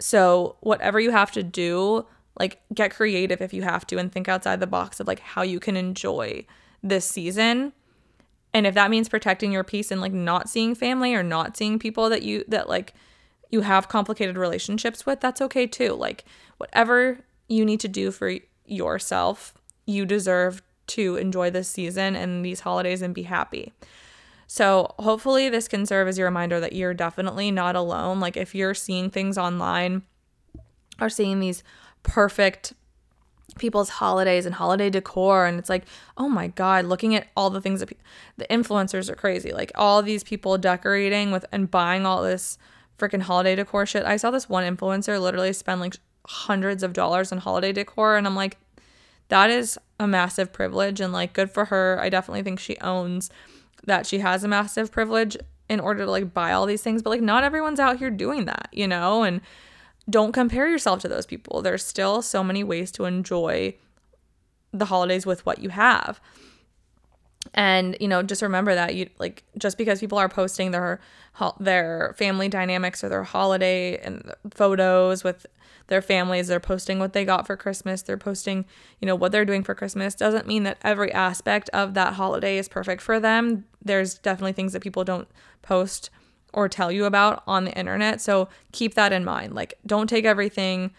So, 0.00 0.56
whatever 0.60 0.98
you 0.98 1.12
have 1.12 1.30
to 1.32 1.42
do, 1.42 2.06
like 2.38 2.60
get 2.74 2.94
creative 2.94 3.40
if 3.40 3.54
you 3.54 3.62
have 3.62 3.86
to 3.86 3.98
and 3.98 4.10
think 4.10 4.28
outside 4.28 4.60
the 4.60 4.66
box 4.66 4.98
of 4.98 5.06
like 5.06 5.20
how 5.20 5.42
you 5.42 5.60
can 5.60 5.76
enjoy 5.76 6.44
this 6.82 7.06
season 7.06 7.72
and 8.54 8.68
if 8.68 8.74
that 8.74 8.88
means 8.88 9.08
protecting 9.08 9.50
your 9.50 9.64
peace 9.64 9.90
and 9.90 10.00
like 10.00 10.12
not 10.12 10.48
seeing 10.48 10.76
family 10.76 11.14
or 11.14 11.24
not 11.24 11.56
seeing 11.56 11.78
people 11.80 12.08
that 12.08 12.22
you 12.22 12.44
that 12.48 12.68
like 12.68 12.94
you 13.50 13.62
have 13.62 13.88
complicated 13.88 14.36
relationships 14.38 15.04
with, 15.04 15.20
that's 15.20 15.42
okay 15.42 15.66
too. 15.66 15.92
Like 15.94 16.24
whatever 16.58 17.18
you 17.48 17.64
need 17.64 17.80
to 17.80 17.88
do 17.88 18.12
for 18.12 18.32
yourself, 18.64 19.54
you 19.86 20.06
deserve 20.06 20.62
to 20.86 21.16
enjoy 21.16 21.50
this 21.50 21.68
season 21.68 22.14
and 22.14 22.44
these 22.44 22.60
holidays 22.60 23.02
and 23.02 23.12
be 23.12 23.24
happy. 23.24 23.72
So, 24.54 24.94
hopefully, 25.00 25.48
this 25.48 25.66
can 25.66 25.84
serve 25.84 26.06
as 26.06 26.16
your 26.16 26.28
reminder 26.28 26.60
that 26.60 26.74
you're 26.74 26.94
definitely 26.94 27.50
not 27.50 27.74
alone. 27.74 28.20
Like, 28.20 28.36
if 28.36 28.54
you're 28.54 28.72
seeing 28.72 29.10
things 29.10 29.36
online 29.36 30.02
or 31.00 31.08
seeing 31.08 31.40
these 31.40 31.64
perfect 32.04 32.72
people's 33.58 33.88
holidays 33.88 34.46
and 34.46 34.54
holiday 34.54 34.90
decor 34.90 35.44
and 35.46 35.58
it's 35.58 35.68
like 35.68 35.84
oh 36.16 36.28
my 36.28 36.48
god 36.48 36.84
looking 36.84 37.14
at 37.14 37.26
all 37.36 37.50
the 37.50 37.60
things 37.60 37.80
that 37.80 37.88
pe- 37.88 37.96
the 38.36 38.46
influencers 38.46 39.10
are 39.10 39.16
crazy. 39.16 39.52
Like 39.52 39.72
all 39.74 40.02
these 40.02 40.22
people 40.22 40.56
decorating 40.56 41.32
with 41.32 41.44
and 41.50 41.68
buying 41.68 42.06
all 42.06 42.22
this 42.22 42.56
freaking 42.96 43.22
holiday 43.22 43.56
decor 43.56 43.86
shit. 43.86 44.04
I 44.04 44.16
saw 44.16 44.30
this 44.30 44.48
one 44.48 44.64
influencer 44.64 45.20
literally 45.20 45.52
spend 45.52 45.80
like 45.80 45.96
hundreds 46.28 46.84
of 46.84 46.92
dollars 46.92 47.32
on 47.32 47.38
holiday 47.38 47.72
decor 47.72 48.16
and 48.16 48.24
i'm 48.24 48.36
like 48.36 48.56
that 49.28 49.50
is 49.50 49.78
a 49.98 50.06
massive 50.06 50.52
privilege 50.52 51.00
and 51.00 51.12
like 51.12 51.32
good 51.32 51.50
for 51.50 51.66
her. 51.66 51.98
I 52.00 52.08
definitely 52.08 52.44
think 52.44 52.60
she 52.60 52.76
owns 52.78 53.30
that 53.86 54.06
she 54.06 54.18
has 54.18 54.44
a 54.44 54.48
massive 54.48 54.90
privilege 54.90 55.36
in 55.68 55.80
order 55.80 56.04
to 56.04 56.10
like 56.10 56.34
buy 56.34 56.52
all 56.52 56.66
these 56.66 56.82
things 56.82 57.02
but 57.02 57.10
like 57.10 57.22
not 57.22 57.44
everyone's 57.44 57.80
out 57.80 57.98
here 57.98 58.10
doing 58.10 58.44
that 58.44 58.68
you 58.72 58.86
know 58.86 59.22
and 59.22 59.40
don't 60.08 60.32
compare 60.32 60.68
yourself 60.68 61.00
to 61.00 61.08
those 61.08 61.26
people. 61.26 61.62
There's 61.62 61.84
still 61.84 62.22
so 62.22 62.44
many 62.44 62.62
ways 62.62 62.90
to 62.92 63.04
enjoy 63.04 63.74
the 64.72 64.86
holidays 64.86 65.24
with 65.24 65.44
what 65.46 65.58
you 65.60 65.70
have. 65.70 66.20
And 67.54 67.96
you 68.00 68.08
know, 68.08 68.22
just 68.22 68.42
remember 68.42 68.74
that 68.74 68.94
you 68.94 69.08
like 69.18 69.44
just 69.58 69.78
because 69.78 70.00
people 70.00 70.18
are 70.18 70.28
posting 70.28 70.70
their 70.72 71.00
their 71.60 72.14
family 72.16 72.48
dynamics 72.48 73.04
or 73.04 73.08
their 73.08 73.22
holiday 73.22 73.98
and 73.98 74.32
photos 74.52 75.22
with 75.22 75.46
their 75.86 76.02
families, 76.02 76.48
they're 76.48 76.60
posting 76.60 76.98
what 76.98 77.12
they 77.12 77.24
got 77.24 77.46
for 77.46 77.56
Christmas, 77.56 78.02
they're 78.02 78.16
posting, 78.16 78.64
you 79.00 79.06
know, 79.06 79.14
what 79.14 79.32
they're 79.32 79.44
doing 79.44 79.62
for 79.62 79.74
Christmas 79.74 80.14
doesn't 80.14 80.46
mean 80.46 80.62
that 80.62 80.78
every 80.82 81.12
aspect 81.12 81.68
of 81.72 81.94
that 81.94 82.14
holiday 82.14 82.58
is 82.58 82.68
perfect 82.68 83.02
for 83.02 83.20
them. 83.20 83.64
There's 83.82 84.14
definitely 84.18 84.52
things 84.52 84.72
that 84.72 84.82
people 84.82 85.04
don't 85.04 85.28
post 85.62 86.10
or 86.52 86.68
tell 86.68 86.90
you 86.90 87.04
about 87.04 87.42
on 87.46 87.64
the 87.64 87.76
internet. 87.76 88.20
So 88.20 88.48
keep 88.72 88.94
that 88.94 89.12
in 89.12 89.24
mind. 89.24 89.54
Like, 89.54 89.74
don't 89.86 90.08
take 90.08 90.24
everything 90.24 90.92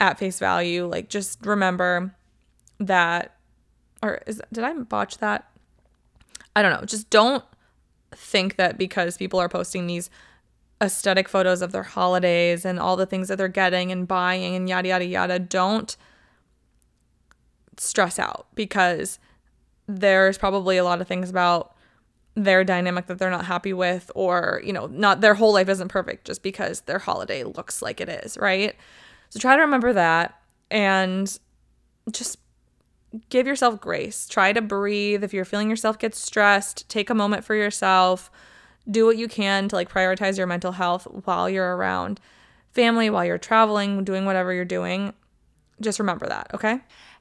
at 0.00 0.18
face 0.18 0.38
value. 0.38 0.86
Like, 0.86 1.08
just 1.08 1.44
remember 1.44 2.14
that, 2.78 3.34
or 4.02 4.20
is 4.26 4.40
did 4.52 4.64
I 4.64 4.72
botch 4.74 5.18
that? 5.18 5.50
I 6.54 6.62
don't 6.62 6.72
know. 6.72 6.86
Just 6.86 7.10
don't 7.10 7.44
think 8.12 8.56
that 8.56 8.78
because 8.78 9.16
people 9.16 9.40
are 9.40 9.48
posting 9.48 9.86
these 9.86 10.08
aesthetic 10.80 11.28
photos 11.28 11.62
of 11.62 11.72
their 11.72 11.82
holidays 11.82 12.64
and 12.64 12.78
all 12.78 12.96
the 12.96 13.06
things 13.06 13.28
that 13.28 13.36
they're 13.36 13.48
getting 13.48 13.90
and 13.90 14.06
buying 14.06 14.54
and 14.54 14.68
yada 14.68 14.88
yada 14.88 15.04
yada, 15.04 15.38
don't 15.38 15.96
stress 17.76 18.18
out 18.18 18.46
because 18.54 19.18
there's 19.86 20.38
probably 20.38 20.76
a 20.76 20.84
lot 20.84 21.00
of 21.00 21.08
things 21.08 21.30
about 21.30 21.74
their 22.34 22.62
dynamic 22.62 23.06
that 23.06 23.18
they're 23.18 23.30
not 23.30 23.46
happy 23.46 23.72
with 23.72 24.10
or 24.14 24.60
you 24.64 24.72
know 24.72 24.86
not 24.86 25.20
their 25.20 25.34
whole 25.34 25.52
life 25.52 25.68
isn't 25.68 25.88
perfect 25.88 26.24
just 26.24 26.42
because 26.42 26.82
their 26.82 27.00
holiday 27.00 27.42
looks 27.42 27.82
like 27.82 28.00
it 28.00 28.08
is 28.08 28.36
right? 28.38 28.76
So 29.30 29.40
try 29.40 29.56
to 29.56 29.62
remember 29.62 29.92
that 29.92 30.40
and 30.70 31.38
just 32.12 32.38
give 33.30 33.46
yourself 33.46 33.80
grace. 33.80 34.28
Try 34.28 34.52
to 34.52 34.60
breathe. 34.60 35.24
If 35.24 35.34
you're 35.34 35.44
feeling 35.44 35.70
yourself 35.70 35.98
get 35.98 36.14
stressed 36.14 36.88
take 36.88 37.10
a 37.10 37.14
moment 37.14 37.44
for 37.44 37.54
yourself 37.54 38.30
do 38.90 39.06
what 39.06 39.16
you 39.16 39.28
can 39.28 39.68
to 39.68 39.76
like 39.76 39.90
prioritize 39.90 40.38
your 40.38 40.46
mental 40.46 40.72
health 40.72 41.06
while 41.24 41.48
you're 41.48 41.76
around 41.76 42.20
family 42.72 43.10
while 43.10 43.24
you're 43.24 43.38
traveling 43.38 44.04
doing 44.04 44.24
whatever 44.24 44.52
you're 44.52 44.64
doing 44.64 45.12
just 45.80 45.98
remember 45.98 46.26
that 46.26 46.50
okay 46.54 46.80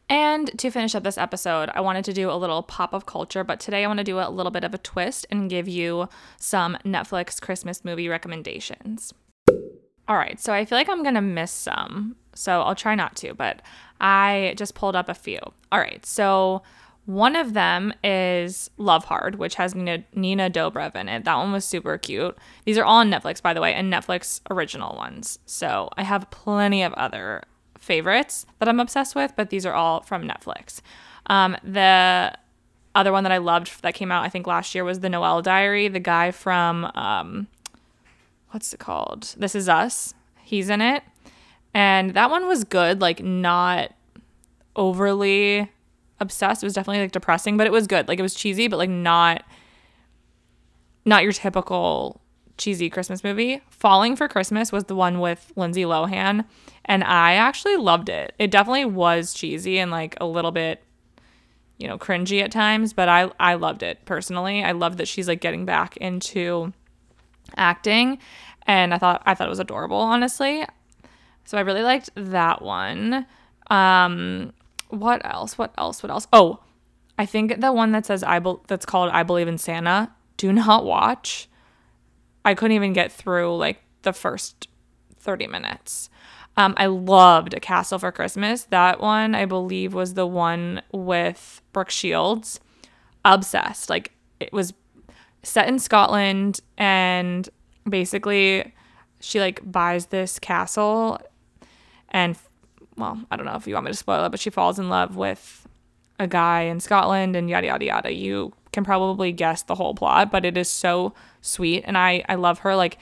and 0.10 0.58
to 0.60 0.72
finish 0.72 0.96
up 0.96 1.04
this 1.04 1.18
episode, 1.18 1.70
I 1.74 1.82
wanted 1.82 2.06
to 2.06 2.14
do 2.14 2.32
a 2.32 2.38
little 2.38 2.64
pop 2.64 2.94
of 2.94 3.06
culture, 3.06 3.44
but 3.44 3.60
today 3.60 3.84
I 3.84 3.88
want 3.88 3.98
to 3.98 4.06
do 4.06 4.20
a 4.20 4.30
little 4.30 4.52
bit 4.52 4.64
of 4.64 4.74
a 4.74 4.78
twist 4.78 5.26
and 5.30 5.50
give 5.50 5.68
you 5.68 6.08
some 6.40 6.78
Netflix 6.86 7.42
Christmas 7.42 7.84
movie 7.84 8.08
recommendations. 8.08 9.14
All 10.08 10.16
right, 10.16 10.40
so 10.40 10.54
I 10.54 10.64
feel 10.64 10.78
like 10.78 10.88
I'm 10.88 11.04
going 11.04 11.16
to 11.16 11.22
miss 11.22 11.52
some, 11.52 12.16
so 12.34 12.62
I'll 12.62 12.76
try 12.76 12.96
not 12.96 13.18
to, 13.18 13.34
but 13.34 13.62
I 14.00 14.54
just 14.56 14.76
pulled 14.76 14.96
up 14.96 15.10
a 15.10 15.14
few. 15.14 15.40
All 15.74 15.80
right, 15.80 16.06
so 16.06 16.64
one 17.08 17.38
of 17.38 17.54
them 17.54 17.94
is 18.04 18.70
Love 18.76 19.06
Hard, 19.06 19.36
which 19.36 19.56
has 19.56 19.74
Nina, 19.74 20.04
Nina 20.14 20.50
Dobrev 20.50 20.94
in 20.94 21.08
it. 21.08 21.24
That 21.24 21.38
one 21.38 21.54
was 21.54 21.64
super 21.64 21.98
cute. 21.98 22.38
These 22.66 22.78
are 22.78 22.84
all 22.84 22.98
on 22.98 23.10
Netflix, 23.10 23.42
by 23.42 23.54
the 23.54 23.62
way, 23.62 23.74
and 23.74 23.92
Netflix 23.92 24.42
original 24.50 24.94
ones. 24.98 25.40
So 25.46 25.90
I 25.96 26.04
have 26.04 26.30
plenty 26.32 26.84
of 26.84 26.92
other 26.96 27.44
favorites 27.80 28.46
that 28.60 28.68
I'm 28.68 28.82
obsessed 28.82 29.16
with, 29.16 29.32
but 29.38 29.52
these 29.52 29.66
are 29.66 29.74
all 29.74 30.02
from 30.02 30.28
Netflix. 30.28 30.82
Um, 31.28 31.56
the 31.64 32.38
other 32.94 33.14
one 33.14 33.24
that 33.24 33.32
I 33.32 33.38
loved 33.38 33.84
that 33.84 33.94
came 33.94 34.12
out, 34.12 34.26
I 34.26 34.30
think 34.30 34.46
last 34.46 34.76
year, 34.76 34.84
was 34.84 35.00
The 35.00 35.08
Noel 35.08 35.42
Diary. 35.42 35.88
The 35.88 36.02
guy 36.02 36.32
from, 36.32 36.92
um, 36.94 37.48
what's 38.52 38.74
it 38.74 38.82
called? 38.82 39.34
This 39.38 39.56
Is 39.56 39.70
Us. 39.70 40.14
He's 40.44 40.70
in 40.70 40.82
it. 40.82 41.04
And 41.74 42.16
that 42.16 42.30
one 42.30 42.48
was 42.48 42.66
good, 42.66 43.00
like 43.00 43.24
not 43.24 43.94
overly 44.76 45.72
obsessed. 46.20 46.64
It 46.64 46.66
was 46.66 46.74
definitely 46.74 47.02
like 47.02 47.12
depressing, 47.12 47.58
but 47.58 47.68
it 47.68 47.74
was 47.74 47.88
good. 47.88 48.08
Like 48.08 48.20
it 48.20 48.24
was 48.24 48.34
cheesy, 48.34 48.68
but 48.68 48.78
like 48.78 48.90
not 48.90 49.44
not 51.06 51.24
your 51.24 51.32
typical 51.32 52.22
cheesy 52.58 52.90
Christmas 52.90 53.24
movie. 53.24 53.62
Falling 53.70 54.16
for 54.16 54.28
Christmas 54.28 54.72
was 54.72 54.86
the 54.86 54.96
one 54.96 55.20
with 55.20 55.52
Lindsay 55.56 55.84
Lohan, 55.84 56.46
and 56.86 57.04
I 57.04 57.34
actually 57.34 57.78
loved 57.78 58.10
it. 58.10 58.34
It 58.40 58.52
definitely 58.52 58.86
was 58.86 59.34
cheesy 59.34 59.78
and 59.80 59.92
like 59.92 60.18
a 60.20 60.26
little 60.26 60.52
bit 60.52 60.84
you 61.78 61.88
know, 61.88 61.98
cringy 61.98 62.42
at 62.42 62.52
times, 62.52 62.94
but 62.94 63.08
I 63.08 63.30
I 63.40 63.54
loved 63.54 63.84
it 63.84 64.04
personally. 64.06 64.64
I 64.64 64.72
loved 64.72 64.98
that 64.98 65.08
she's 65.08 65.28
like 65.28 65.42
getting 65.42 65.66
back 65.66 65.96
into 65.98 66.74
acting 67.56 68.18
and 68.66 68.94
I 68.94 68.98
thought 68.98 69.22
I 69.26 69.34
thought 69.36 69.48
it 69.48 69.52
was 69.52 69.60
adorable, 69.60 69.98
honestly. 69.98 70.66
So 71.46 71.58
I 71.58 71.62
really 71.62 71.84
liked 71.84 72.10
that 72.16 72.62
one. 72.62 73.26
Um 73.70 74.54
what 74.90 75.26
else? 75.26 75.58
What 75.58 75.74
else? 75.78 76.02
What 76.02 76.12
else? 76.12 76.28
Oh, 76.32 76.60
I 77.18 77.26
think 77.26 77.60
the 77.60 77.72
one 77.72 77.92
that 77.92 78.06
says 78.06 78.24
I 78.24 78.40
be- 78.40 78.56
that's 78.68 78.86
called 78.86 79.12
I 79.12 79.24
believe 79.24 79.48
in 79.48 79.58
Santa, 79.58 80.12
do 80.38 80.54
not 80.54 80.86
watch. 80.86 81.48
I 82.46 82.54
couldn't 82.54 82.76
even 82.76 82.94
get 82.94 83.12
through 83.12 83.58
like 83.58 83.82
the 84.04 84.14
first 84.14 84.68
30 85.20 85.48
minutes. 85.48 86.10
Um, 86.56 86.74
I 86.78 86.88
loved 86.88 87.54
A 87.54 87.60
Castle 87.60 88.00
for 88.00 88.12
Christmas. 88.12 88.64
That 88.66 89.00
one, 89.00 89.36
I 89.36 89.46
believe, 89.46 89.94
was 89.94 90.16
the 90.16 90.26
one 90.26 90.82
with 90.92 91.62
Brooke 91.72 91.92
Shields. 91.92 92.60
Obsessed. 93.24 93.90
Like, 93.90 94.14
it 94.40 94.52
was 94.52 94.74
set 95.44 95.68
in 95.68 95.78
Scotland, 95.78 96.62
and 96.78 97.48
basically, 97.88 98.74
she 99.20 99.40
like 99.40 99.72
buys 99.72 100.08
this 100.08 100.40
castle 100.40 101.20
and 102.10 102.38
well, 102.98 103.22
I 103.30 103.36
don't 103.36 103.46
know 103.46 103.56
if 103.56 103.68
you 103.68 103.74
want 103.76 103.86
me 103.86 103.92
to 103.92 103.98
spoil 103.98 104.26
it, 104.26 104.30
but 104.30 104.40
she 104.40 104.50
falls 104.50 104.80
in 104.80 104.90
love 104.90 105.16
with 105.16 105.68
a 106.20 106.28
guy 106.28 106.62
in 106.62 106.80
Scotland 106.80 107.36
and 107.36 107.50
yada 107.50 107.68
yada 107.68 107.86
yada. 107.86 108.14
You 108.14 108.54
can 108.72 108.84
probably 108.84 109.32
guess 109.32 109.64
the 109.64 109.76
whole 109.76 109.94
plot, 109.94 110.32
but 110.32 110.46
it 110.46 110.58
is 110.58 110.68
so 110.68 111.14
sweet 111.42 111.84
and 111.86 111.98
I 111.98 112.24
I 112.28 112.36
love 112.36 112.60
her 112.60 112.76
like 112.76 112.98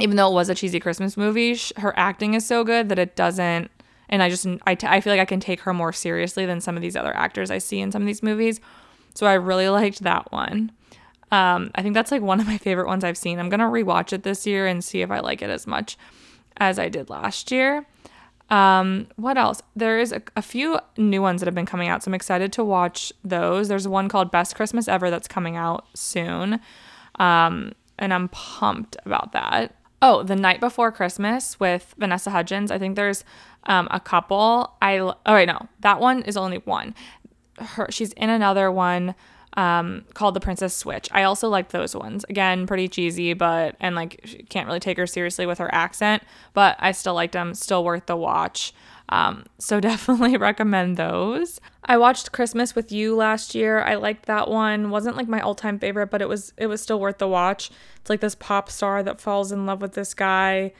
even 0.00 0.16
though 0.16 0.30
it 0.30 0.34
was 0.34 0.48
a 0.48 0.54
cheesy 0.54 0.78
Christmas 0.78 1.16
movie, 1.16 1.54
sh- 1.54 1.72
her 1.76 1.92
acting 1.98 2.34
is 2.34 2.46
so 2.46 2.62
good 2.62 2.88
that 2.88 2.98
it 3.00 3.16
doesn't 3.16 3.70
and 4.08 4.22
I 4.22 4.30
just 4.30 4.46
I, 4.66 4.74
t- 4.74 4.86
I 4.86 5.00
feel 5.00 5.12
like 5.12 5.20
I 5.20 5.24
can 5.24 5.40
take 5.40 5.60
her 5.60 5.74
more 5.74 5.92
seriously 5.92 6.46
than 6.46 6.60
some 6.60 6.76
of 6.76 6.82
these 6.82 6.96
other 6.96 7.14
actors 7.14 7.50
I 7.50 7.58
see 7.58 7.80
in 7.80 7.92
some 7.92 8.02
of 8.02 8.06
these 8.06 8.22
movies. 8.22 8.60
So 9.14 9.26
I 9.26 9.34
really 9.34 9.68
liked 9.80 10.00
that 10.00 10.30
one. 10.32 10.72
Um, 11.30 11.70
I 11.74 11.82
think 11.82 11.94
that's 11.94 12.10
like 12.10 12.22
one 12.22 12.40
of 12.40 12.46
my 12.46 12.56
favorite 12.56 12.86
ones 12.86 13.04
I've 13.04 13.18
seen. 13.18 13.38
I'm 13.38 13.48
gonna 13.50 13.68
rewatch 13.68 14.12
it 14.12 14.22
this 14.22 14.46
year 14.46 14.66
and 14.66 14.82
see 14.82 15.02
if 15.02 15.10
I 15.10 15.20
like 15.20 15.42
it 15.42 15.50
as 15.50 15.66
much 15.66 15.98
as 16.56 16.78
I 16.78 16.88
did 16.88 17.10
last 17.10 17.50
year. 17.50 17.86
Um, 18.50 19.08
what 19.16 19.36
else? 19.36 19.62
There 19.76 19.98
is 19.98 20.12
a, 20.12 20.22
a, 20.34 20.40
few 20.40 20.78
new 20.96 21.20
ones 21.20 21.40
that 21.40 21.46
have 21.46 21.54
been 21.54 21.66
coming 21.66 21.88
out, 21.88 22.02
so 22.02 22.08
I'm 22.08 22.14
excited 22.14 22.50
to 22.54 22.64
watch 22.64 23.12
those. 23.22 23.68
There's 23.68 23.86
one 23.86 24.08
called 24.08 24.30
Best 24.30 24.56
Christmas 24.56 24.88
Ever 24.88 25.10
that's 25.10 25.28
coming 25.28 25.54
out 25.54 25.84
soon, 25.94 26.58
um, 27.18 27.72
and 27.98 28.14
I'm 28.14 28.28
pumped 28.28 28.96
about 29.04 29.32
that. 29.32 29.74
Oh, 30.00 30.22
The 30.22 30.36
Knight 30.36 30.60
Before 30.60 30.90
Christmas 30.90 31.60
with 31.60 31.94
Vanessa 31.98 32.30
Hudgens. 32.30 32.70
I 32.70 32.78
think 32.78 32.96
there's 32.96 33.22
um, 33.64 33.86
a 33.90 34.00
couple. 34.00 34.76
I 34.80 34.98
oh 34.98 35.14
wait 35.26 35.46
no, 35.46 35.68
that 35.80 36.00
one 36.00 36.22
is 36.22 36.36
only 36.36 36.58
one. 36.58 36.94
Her 37.58 37.88
she's 37.90 38.12
in 38.14 38.30
another 38.30 38.70
one 38.72 39.14
um, 39.54 40.04
called 40.14 40.34
The 40.34 40.40
Princess 40.40 40.74
Switch. 40.74 41.08
I 41.12 41.22
also 41.24 41.48
like 41.48 41.70
those 41.70 41.94
ones. 41.94 42.24
Again, 42.28 42.66
pretty 42.66 42.88
cheesy, 42.88 43.32
but 43.32 43.76
and 43.80 43.96
like 43.96 44.46
can't 44.48 44.66
really 44.66 44.80
take 44.80 44.96
her 44.98 45.06
seriously 45.06 45.46
with 45.46 45.58
her 45.58 45.72
accent, 45.74 46.22
but 46.54 46.76
I 46.78 46.92
still 46.92 47.14
liked 47.14 47.32
them. 47.32 47.54
Still 47.54 47.84
worth 47.84 48.06
the 48.06 48.16
watch. 48.16 48.72
Um, 49.08 49.46
so 49.58 49.80
definitely 49.80 50.36
recommend 50.36 50.96
those. 50.96 51.60
I 51.84 51.96
watched 51.96 52.32
Christmas 52.32 52.74
with 52.74 52.92
You 52.92 53.16
last 53.16 53.54
year. 53.54 53.80
I 53.80 53.94
liked 53.94 54.26
that 54.26 54.48
one. 54.48 54.90
wasn't 54.90 55.16
like 55.16 55.28
my 55.28 55.40
all-time 55.40 55.78
favorite, 55.78 56.10
but 56.10 56.22
it 56.22 56.28
was 56.28 56.52
it 56.56 56.66
was 56.66 56.82
still 56.82 57.00
worth 57.00 57.18
the 57.18 57.28
watch. 57.28 57.70
It's 57.96 58.10
like 58.10 58.20
this 58.20 58.34
pop 58.34 58.70
star 58.70 59.02
that 59.02 59.20
falls 59.20 59.50
in 59.50 59.66
love 59.66 59.80
with 59.80 59.92
this 59.92 60.14
guy 60.14 60.72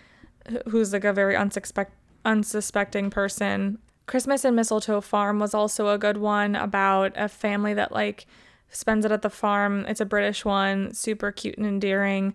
who's 0.68 0.92
like 0.92 1.04
a 1.04 1.12
very 1.12 1.34
unsuspect 1.34 1.90
unsuspecting 2.24 3.10
person. 3.10 3.78
Christmas 4.06 4.44
in 4.44 4.54
Mistletoe 4.54 5.02
Farm 5.02 5.38
was 5.38 5.52
also 5.52 5.88
a 5.88 5.98
good 5.98 6.16
one 6.16 6.56
about 6.56 7.12
a 7.14 7.28
family 7.28 7.74
that 7.74 7.92
like 7.92 8.26
spends 8.70 9.04
it 9.04 9.12
at 9.12 9.22
the 9.22 9.30
farm. 9.30 9.84
It's 9.86 10.00
a 10.00 10.06
British 10.06 10.44
one, 10.44 10.92
super 10.94 11.32
cute 11.32 11.58
and 11.58 11.66
endearing. 11.66 12.34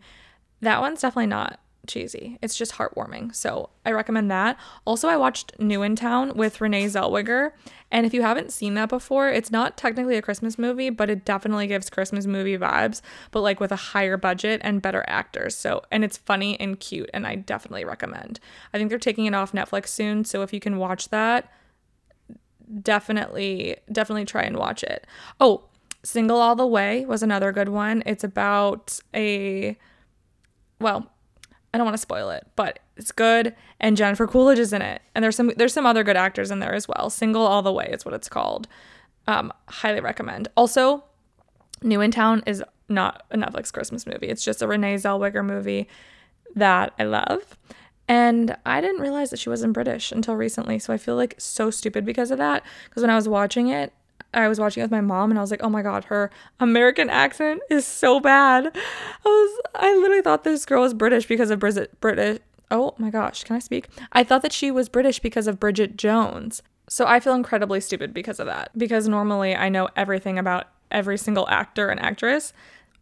That 0.62 0.82
one's 0.82 1.02
definitely 1.02 1.28
not 1.28 1.60
cheesy. 1.86 2.38
It's 2.42 2.56
just 2.58 2.74
heartwarming. 2.74 3.36
So 3.36 3.70
I 3.86 3.92
recommend 3.92 4.32
that. 4.32 4.58
Also, 4.86 5.10
I 5.10 5.18
watched 5.18 5.60
New 5.60 5.84
in 5.84 5.96
Town 5.96 6.36
with 6.36 6.62
Renee 6.62 6.86
Zellweger. 6.86 7.52
And 7.92 8.06
if 8.06 8.14
you 8.14 8.22
haven't 8.22 8.52
seen 8.52 8.74
that 8.76 8.90
before, 8.90 9.30
it's 9.30 9.52
not 9.52 9.78
technically 9.78 10.16
a 10.16 10.22
Christmas 10.22 10.58
movie, 10.58 10.90
but 10.90 11.10
it 11.10 11.26
definitely 11.26 11.68
gives 11.68 11.90
Christmas 11.90 12.26
movie 12.26 12.58
vibes, 12.58 13.02
but 13.32 13.42
like 13.42 13.60
with 13.60 13.72
a 13.72 13.78
higher 13.78 14.18
budget 14.18 14.62
and 14.64 14.82
better 14.82 15.04
actors. 15.08 15.56
So, 15.56 15.82
and 15.92 16.04
it's 16.04 16.18
funny 16.18 16.60
and 16.60 16.80
cute. 16.80 17.10
And 17.14 17.28
I 17.28 17.36
definitely 17.36 17.86
recommend. 17.86 18.40
I 18.74 18.78
think 18.78 18.90
they're 18.90 19.00
taking 19.00 19.26
it 19.26 19.36
off 19.36 19.52
Netflix 19.52 19.90
soon. 19.90 20.26
So 20.26 20.42
if 20.42 20.54
you 20.54 20.60
can 20.60 20.78
watch 20.78 21.10
that, 21.10 21.52
definitely, 22.82 23.76
definitely 23.92 24.26
try 24.26 24.44
and 24.44 24.58
watch 24.58 24.84
it. 24.84 25.06
Oh, 25.40 25.66
Single 26.04 26.38
All 26.38 26.56
the 26.56 26.68
Way 26.68 27.06
was 27.06 27.24
another 27.24 27.52
good 27.52 27.70
one. 27.70 28.04
It's 28.06 28.24
about 28.24 29.00
a, 29.14 29.78
well, 30.80 31.10
I 31.74 31.78
don't 31.78 31.86
want 31.86 31.96
to 31.96 32.02
spoil 32.02 32.30
it, 32.30 32.46
but 32.56 32.80
it's 32.98 33.12
good. 33.12 33.56
And 33.80 33.98
Jennifer 33.98 34.28
Coolidge 34.28 34.60
is 34.60 34.74
in 34.74 34.82
it, 34.82 35.02
and 35.16 35.24
there's 35.24 35.36
some 35.36 35.52
there's 35.58 35.74
some 35.74 35.86
other 35.86 36.04
good 36.04 36.18
actors 36.18 36.52
in 36.52 36.60
there 36.60 36.74
as 36.74 36.88
well. 36.88 37.10
Single 37.10 37.46
All 37.46 37.62
the 37.62 37.74
Way 37.74 37.90
is 37.92 38.06
what 38.06 38.14
it's 38.14 38.30
called. 38.30 38.68
Um, 39.28 39.52
highly 39.68 40.02
recommend. 40.02 40.50
Also, 40.56 41.04
New 41.82 42.02
in 42.02 42.12
Town 42.12 42.44
is 42.46 42.64
not 42.90 43.24
a 43.32 43.38
Netflix 43.38 43.72
Christmas 43.72 44.06
movie. 44.06 44.28
It's 44.28 44.44
just 44.44 44.62
a 44.62 44.68
Renee 44.68 44.96
Zellweger 44.96 45.44
movie 45.44 45.88
that 46.56 46.94
I 47.00 47.04
love. 47.04 47.58
And 48.08 48.56
I 48.66 48.82
didn't 48.82 49.02
realize 49.02 49.30
that 49.30 49.40
she 49.40 49.50
wasn't 49.50 49.74
British 49.74 50.12
until 50.12 50.36
recently. 50.36 50.78
So 50.78 50.94
I 50.94 50.98
feel 50.98 51.16
like 51.16 51.36
so 51.38 51.72
stupid 51.72 52.06
because 52.06 52.32
of 52.32 52.38
that. 52.38 52.64
Because 52.90 53.02
when 53.02 53.10
I 53.10 53.16
was 53.16 53.30
watching 53.30 53.70
it, 53.70 53.94
I 54.34 54.48
was 54.48 54.60
watching 54.60 54.82
it 54.82 54.86
with 54.86 54.92
my 54.92 55.02
mom 55.02 55.30
and 55.30 55.38
I 55.38 55.42
was 55.42 55.52
like, 55.52 55.64
oh 55.64 55.70
my 55.70 55.82
God, 55.82 56.06
her 56.06 56.30
American 56.60 57.10
accent 57.10 57.62
is 57.70 57.86
so 57.86 58.20
bad. 58.20 58.66
I 58.76 59.30
was, 59.30 59.62
I 59.76 59.96
literally 59.96 60.22
thought 60.22 60.44
this 60.44 60.66
girl 60.66 60.82
was 60.82 60.94
British 60.94 61.28
because 61.28 61.50
of 61.50 61.60
Bridget, 61.60 62.00
British. 62.02 62.40
Oh 62.72 62.96
my 62.98 63.10
gosh, 63.10 63.44
can 63.44 63.56
I 63.56 63.60
speak? 63.60 63.88
I 64.12 64.24
thought 64.24 64.42
that 64.42 64.54
she 64.54 64.72
was 64.72 64.90
British 64.90 65.20
because 65.20 65.48
of 65.48 65.60
Bridget 65.60 65.98
Jones. 65.98 66.64
So 66.90 67.06
I 67.06 67.20
feel 67.20 67.34
incredibly 67.34 67.80
stupid 67.80 68.14
because 68.14 68.40
of 68.40 68.48
that. 68.48 68.78
Because 68.78 69.08
normally 69.08 69.56
I 69.56 69.70
know 69.70 69.90
everything 69.96 70.40
about 70.40 70.68
every 70.92 71.18
single 71.18 71.48
actor 71.50 71.90
and 71.90 72.00
actress. 72.00 72.54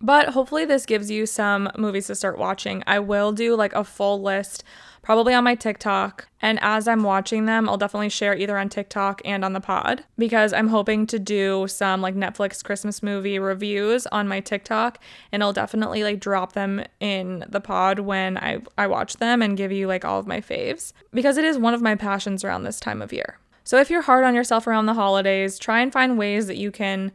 But 0.02 0.30
hopefully, 0.30 0.66
this 0.66 0.86
gives 0.86 1.12
you 1.12 1.26
some 1.26 1.70
movies 1.78 2.08
to 2.08 2.16
start 2.16 2.38
watching. 2.38 2.84
I 2.88 3.00
will 3.00 3.32
do 3.32 3.56
like 3.56 3.74
a 3.74 3.84
full 3.84 4.22
list 4.22 4.64
probably 5.02 5.34
on 5.34 5.44
my 5.44 5.56
TikTok. 5.56 6.28
And 6.42 6.60
as 6.62 6.88
I'm 6.88 7.04
watching 7.04 7.46
them, 7.46 7.68
I'll 7.68 7.78
definitely 7.78 8.10
share 8.10 8.36
either 8.36 8.58
on 8.58 8.70
TikTok 8.70 9.22
and 9.26 9.44
on 9.44 9.54
the 9.54 9.60
pod 9.60 10.04
because 10.18 10.54
I'm 10.54 10.68
hoping 10.68 11.08
to 11.08 11.20
do 11.20 11.68
some 11.68 12.02
like 12.02 12.16
Netflix 12.16 12.64
Christmas 12.64 13.02
movie 13.02 13.40
reviews 13.40 14.06
on 14.08 14.28
my 14.28 14.40
TikTok 14.40 15.00
and 15.32 15.44
I'll 15.44 15.54
definitely 15.54 16.04
like 16.04 16.20
drop 16.20 16.54
them 16.54 16.84
in 17.00 17.46
the 17.50 17.62
pod 17.62 18.00
when 18.00 18.38
I, 18.38 18.60
I 18.78 18.88
watch 18.88 19.18
them 19.18 19.42
and 19.42 19.58
give 19.58 19.72
you 19.72 19.88
like 19.88 20.06
all 20.06 20.20
of 20.20 20.28
my 20.28 20.40
faves 20.40 20.94
because 21.14 21.38
it 21.38 21.46
is 21.46 21.58
one 21.58 21.74
of 21.74 21.82
my 21.82 21.96
passions 21.96 22.44
around 22.44 22.64
this 22.64 22.80
time 22.80 23.02
of 23.02 23.14
year. 23.14 23.38
So 23.64 23.80
if 23.80 23.90
you're 23.90 24.02
hard 24.02 24.24
on 24.24 24.36
yourself 24.36 24.68
around 24.68 24.86
the 24.86 24.94
holidays, 24.94 25.60
try 25.60 25.82
and 25.82 25.92
find 25.92 26.18
ways 26.18 26.48
that 26.48 26.58
you 26.58 26.72
can 26.72 27.12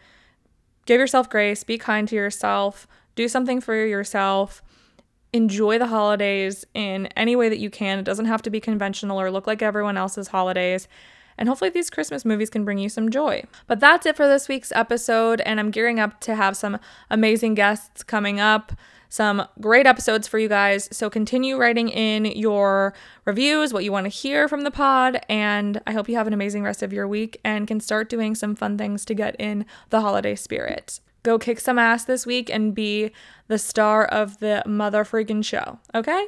give 0.87 0.99
yourself 0.99 1.29
grace, 1.29 1.63
be 1.63 1.77
kind 1.77 2.09
to 2.09 2.17
yourself, 2.17 2.87
do 3.15 3.29
something 3.29 3.61
for 3.61 3.75
yourself 3.75 4.63
enjoy 5.33 5.79
the 5.79 5.87
holidays 5.87 6.65
in 6.75 7.07
any 7.09 7.37
way 7.37 7.49
that 7.49 7.59
you 7.59 7.71
can. 7.71 7.99
It 7.99 8.05
doesn't 8.05 8.27
have 8.27 8.43
to 8.43 8.51
be 8.51 8.61
conventional 8.61 9.21
or 9.21 9.31
look 9.31 9.47
like 9.47 9.63
everyone 9.63 9.97
else's 9.97 10.29
holidays. 10.29 10.89
And 11.39 11.49
hopefully, 11.49 11.71
these 11.71 11.91
Christmas 11.91 12.25
movies 12.25 12.49
can 12.49 12.65
bring 12.65 12.79
you 12.79 12.89
some 12.89 13.11
joy. 13.11 13.45
But 13.67 13.79
that's 13.79 14.07
it 14.07 14.17
for 14.17 14.27
this 14.27 14.49
week's 14.49 14.73
episode. 14.73 15.43
And 15.43 15.61
I'm 15.61 15.71
gearing 15.71 16.01
up 16.01 16.19
to 16.21 16.35
have 16.35 16.57
some 16.57 16.79
amazing 17.11 17.55
guests 17.55 18.03
coming 18.03 18.41
up, 18.41 18.73
some 19.09 19.47
great 19.61 19.87
episodes 19.87 20.29
for 20.29 20.39
you 20.39 20.49
guys. 20.49 20.89
So 20.93 21.11
continue 21.11 21.57
writing 21.57 21.89
in 21.89 22.25
your 22.27 22.95
reviews, 23.25 23.73
what 23.73 23.85
you 23.85 23.93
want 23.93 24.05
to 24.05 24.11
hear 24.11 24.49
from 24.49 24.63
the 24.63 24.71
pod. 24.71 25.21
And 25.29 25.81
I 25.87 25.93
hope 25.93 26.09
you 26.09 26.17
have 26.17 26.27
an 26.27 26.33
amazing 26.33 26.63
rest 26.63 26.83
of 26.83 26.93
your 26.93 27.09
week 27.09 27.41
and 27.45 27.67
can 27.67 27.81
start 27.81 28.09
doing 28.09 28.35
some 28.35 28.55
fun 28.55 28.79
things 28.79 29.05
to 29.07 29.15
get 29.15 29.37
in 29.39 29.67
the 29.91 30.01
holiday 30.01 30.35
spirit. 30.35 31.01
Go 31.23 31.39
kick 31.39 31.59
some 31.59 31.79
ass 31.79 32.05
this 32.05 32.25
week 32.25 32.49
and 32.49 32.75
be 32.75 33.11
the 33.49 33.59
star 33.59 34.05
of 34.05 34.39
the 34.39 34.63
mother 34.65 35.05
freaking 35.05 35.45
show. 35.45 35.81
Okay? 35.93 36.27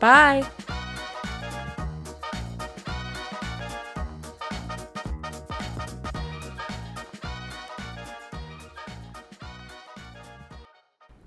Bye. 0.00 0.48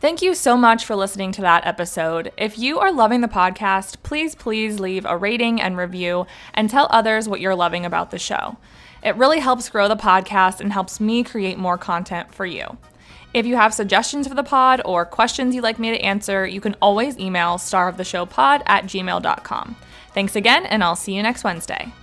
Thank 0.01 0.23
you 0.23 0.33
so 0.33 0.57
much 0.57 0.83
for 0.83 0.95
listening 0.95 1.31
to 1.33 1.41
that 1.41 1.67
episode. 1.67 2.31
If 2.35 2.57
you 2.57 2.79
are 2.79 2.91
loving 2.91 3.21
the 3.21 3.27
podcast, 3.27 4.01
please, 4.01 4.33
please 4.33 4.79
leave 4.79 5.05
a 5.05 5.15
rating 5.15 5.61
and 5.61 5.77
review 5.77 6.25
and 6.55 6.67
tell 6.67 6.87
others 6.89 7.29
what 7.29 7.39
you're 7.39 7.53
loving 7.53 7.85
about 7.85 8.09
the 8.09 8.17
show. 8.17 8.57
It 9.03 9.15
really 9.15 9.37
helps 9.37 9.69
grow 9.69 9.87
the 9.87 9.95
podcast 9.95 10.59
and 10.59 10.73
helps 10.73 10.99
me 10.99 11.23
create 11.23 11.59
more 11.59 11.77
content 11.77 12.33
for 12.33 12.47
you. 12.47 12.77
If 13.35 13.45
you 13.45 13.55
have 13.57 13.75
suggestions 13.75 14.27
for 14.27 14.33
the 14.33 14.41
pod 14.41 14.81
or 14.85 15.05
questions 15.05 15.53
you'd 15.53 15.61
like 15.61 15.77
me 15.77 15.91
to 15.91 16.01
answer, 16.01 16.47
you 16.47 16.61
can 16.61 16.75
always 16.81 17.19
email 17.19 17.59
staroftheshowpod 17.59 18.63
at 18.65 18.85
gmail.com. 18.85 19.75
Thanks 20.15 20.35
again, 20.35 20.65
and 20.65 20.83
I'll 20.83 20.95
see 20.95 21.13
you 21.13 21.21
next 21.21 21.43
Wednesday. 21.43 21.93